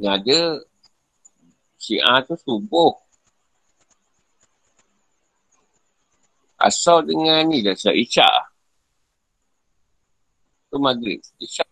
[0.00, 0.40] Yang ada
[1.76, 2.96] syiah tu subuh.
[6.56, 8.34] Asal dengan ni dah sebab isyak.
[10.72, 11.20] Tu maghrib.
[11.44, 11.68] Isyak.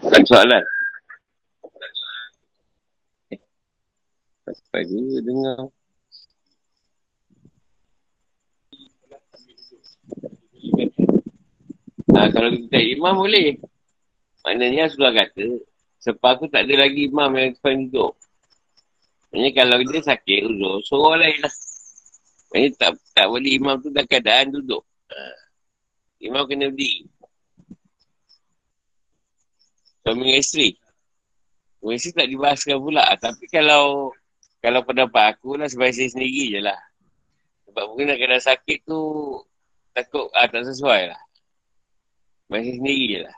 [0.00, 0.64] Tak soalan.
[3.32, 3.40] Eh.
[4.44, 5.79] Sampai dulu dengar.
[12.10, 13.56] Ha, kalau kita imam boleh.
[14.42, 15.60] Maknanya sudah kata,
[16.00, 18.16] sebab aku tak ada lagi imam yang depan duduk.
[19.30, 21.54] Maksudnya kalau dia sakit uzur, suruh lain lah.
[22.50, 24.82] Maksudnya tak, tak boleh imam tu dalam keadaan duduk.
[25.12, 25.18] Ha.
[26.20, 27.06] Imam kena berdiri.
[30.00, 30.68] Suami dengan isteri.
[31.78, 33.04] Suami isteri tak dibahaskan pula.
[33.20, 34.10] Tapi kalau
[34.60, 36.80] kalau pendapat aku lah sebab isteri sendiri je lah.
[37.70, 39.00] Sebab mungkin nak kena sakit tu
[40.00, 41.20] takut ah, tak sesuai lah.
[42.48, 43.36] Sebab sendiri je lah.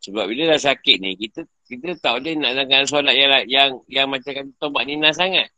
[0.00, 4.06] Sebab bila dah sakit ni, kita kita tak boleh nak lakukan solat yang, yang, yang
[4.08, 5.52] macam kata tobat nina sangat.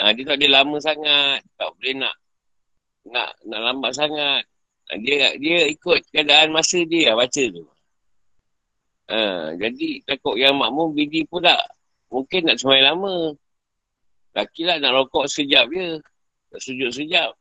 [0.00, 1.44] Ha, dia tak boleh lama sangat.
[1.58, 2.14] Tak boleh nak
[3.12, 4.42] nak nak lambat sangat.
[4.88, 7.66] Ha, dia dia ikut keadaan masa dia lah baca tu.
[9.12, 11.58] Ha, jadi takut yang makmum bidi pula.
[12.08, 13.34] Mungkin nak semai lama.
[14.32, 16.00] Laki lah nak rokok sekejap je.
[16.52, 17.32] Nak sujud sekejap.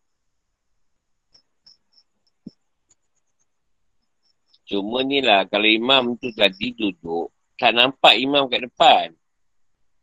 [4.72, 7.28] Cuma ni lah, kalau imam tu tadi duduk,
[7.60, 9.12] tak nampak imam kat depan.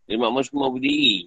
[0.05, 1.25] Jadi makmum semua berdiri.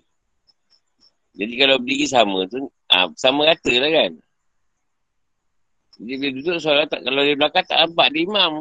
[1.33, 4.11] Jadi kalau berdiri sama tu, ah, sama rata lah kan.
[5.97, 8.51] Jadi dia duduk soalan tak, kalau dia belakang tak nampak dia imam.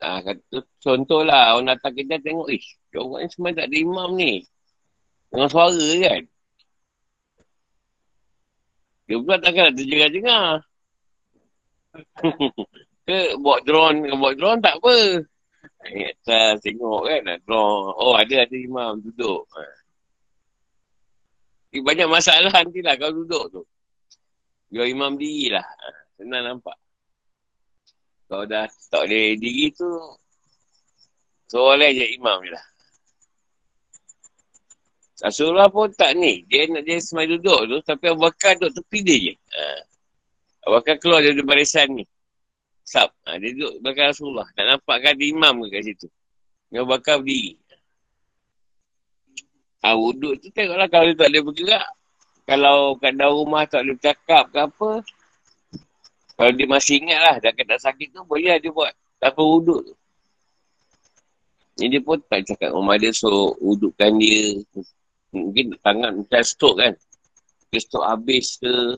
[0.00, 4.08] Ah, kata, contoh lah, orang datang kita tengok, ish, orang ni semua tak ada imam
[4.16, 4.40] ni.
[5.28, 6.22] Dengan suara kan.
[9.08, 10.60] Dia pula takkan nak terjengah-jengah.
[13.08, 15.24] Ke buat drone dengan buat drone tak apa.
[15.88, 17.96] Eh, atas tengok kan drone.
[17.96, 19.48] Oh ada ada imam duduk.
[21.72, 23.62] Eh, banyak masalah nanti lah kalau duduk tu.
[24.68, 25.64] Biar imam diri lah.
[26.20, 26.76] Senang nampak.
[28.28, 29.88] Kalau dah tak boleh diri tu,
[31.48, 32.66] soalan je imam je lah.
[35.18, 36.46] Rasulullah pun tak ni.
[36.46, 39.34] Dia nak dia semai duduk tu, tapi Abu Bakar duduk tepi dia je.
[39.34, 39.62] Ha.
[40.66, 42.04] Abu Bakar keluar dari barisan ni.
[42.86, 43.12] Sab.
[43.26, 44.48] Ha, dia duduk belakang Rasulullah.
[44.54, 46.08] Tak nampak kan imam ke kat situ.
[46.72, 47.58] Abu Bakar berdiri.
[49.84, 51.86] Ha, wuduk tu tengoklah kalau dia tak boleh bergerak.
[52.48, 54.90] Kalau kat dalam rumah tak boleh bercakap ke apa.
[56.38, 58.94] Kalau dia masih ingat lah, dah kena sakit tu, boleh lah dia buat.
[59.18, 59.94] Tanpa wuduk tu.
[61.78, 64.58] Ni dia pun tak cakap rumah dia, so wudukkan dia.
[65.32, 66.92] Mungkin tangan macam stok kan.
[67.68, 68.96] Dia stok habis ke,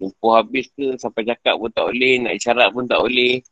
[0.00, 3.44] Lumpuh habis ke, sampai cakap pun tak boleh, nak isyarat pun tak boleh.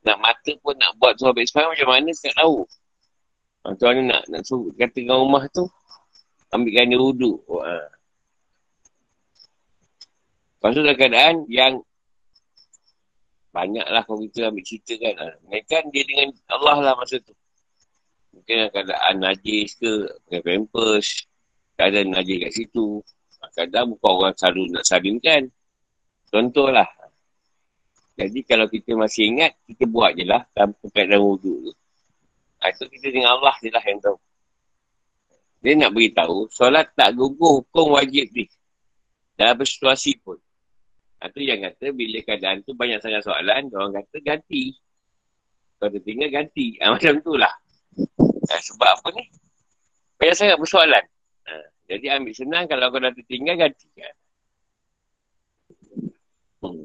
[0.00, 2.64] Nak mata pun nak buat tu habis sekarang macam mana, tak tahu.
[3.68, 5.68] Ha, tu mana nak, nak suruh kata dengan rumah tu,
[6.56, 7.36] ambilkan dia wuduk.
[7.52, 7.76] Ha.
[10.56, 11.84] Lepas tu dalam keadaan yang
[13.52, 15.14] banyaklah kalau kita ambil cerita kan.
[15.20, 15.60] Ha.
[15.68, 17.36] Kan dia dengan Allah lah masa tu.
[18.32, 19.92] Mungkin keadaan najis ke,
[20.28, 21.24] pakai pampers,
[21.78, 23.00] keadaan najis kat situ.
[23.54, 25.42] Kadang bukan orang selalu nak salimkan.
[26.28, 26.88] Contohlah.
[28.18, 31.72] Jadi kalau kita masih ingat, kita buat je lah tanpa keadaan wuduk tu.
[32.58, 34.18] Ha, itu kita dengan Allah je lah yang tahu.
[35.62, 38.50] Dia nak beritahu, solat tak gugur hukum wajib ni.
[39.38, 40.34] Dalam situasi pun.
[41.18, 44.74] Itu ha, yang kata, bila keadaan tu banyak sangat soalan, orang kata ganti.
[45.78, 46.74] Kalau tinggal ganti.
[46.82, 47.54] Ha, macam tu lah.
[48.48, 49.24] Ha, sebab apa ni?
[50.18, 51.04] Banyak sangat persoalan.
[51.48, 51.52] Ha,
[51.88, 53.88] jadi ambil senang kalau kau dah tertinggal, ganti.
[53.96, 54.14] Kan?
[56.64, 56.84] Hmm.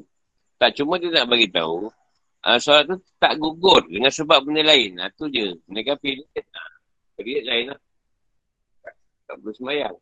[0.56, 1.90] Tak cuma dia nak bagi tahu
[2.44, 5.00] uh, solat tu tak gugur dengan sebab benda lain.
[5.00, 5.56] Ha, tu je.
[5.66, 6.24] Mereka pilih.
[6.36, 6.60] Ha,
[7.18, 7.80] pilih lain lah.
[9.24, 9.96] Tak perlu semayang.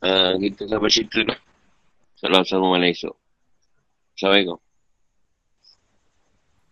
[0.00, 1.36] Uh, gitu sampai situ lah.
[2.20, 3.12] Assalamualaikum.
[4.16, 4.58] Assalamualaikum.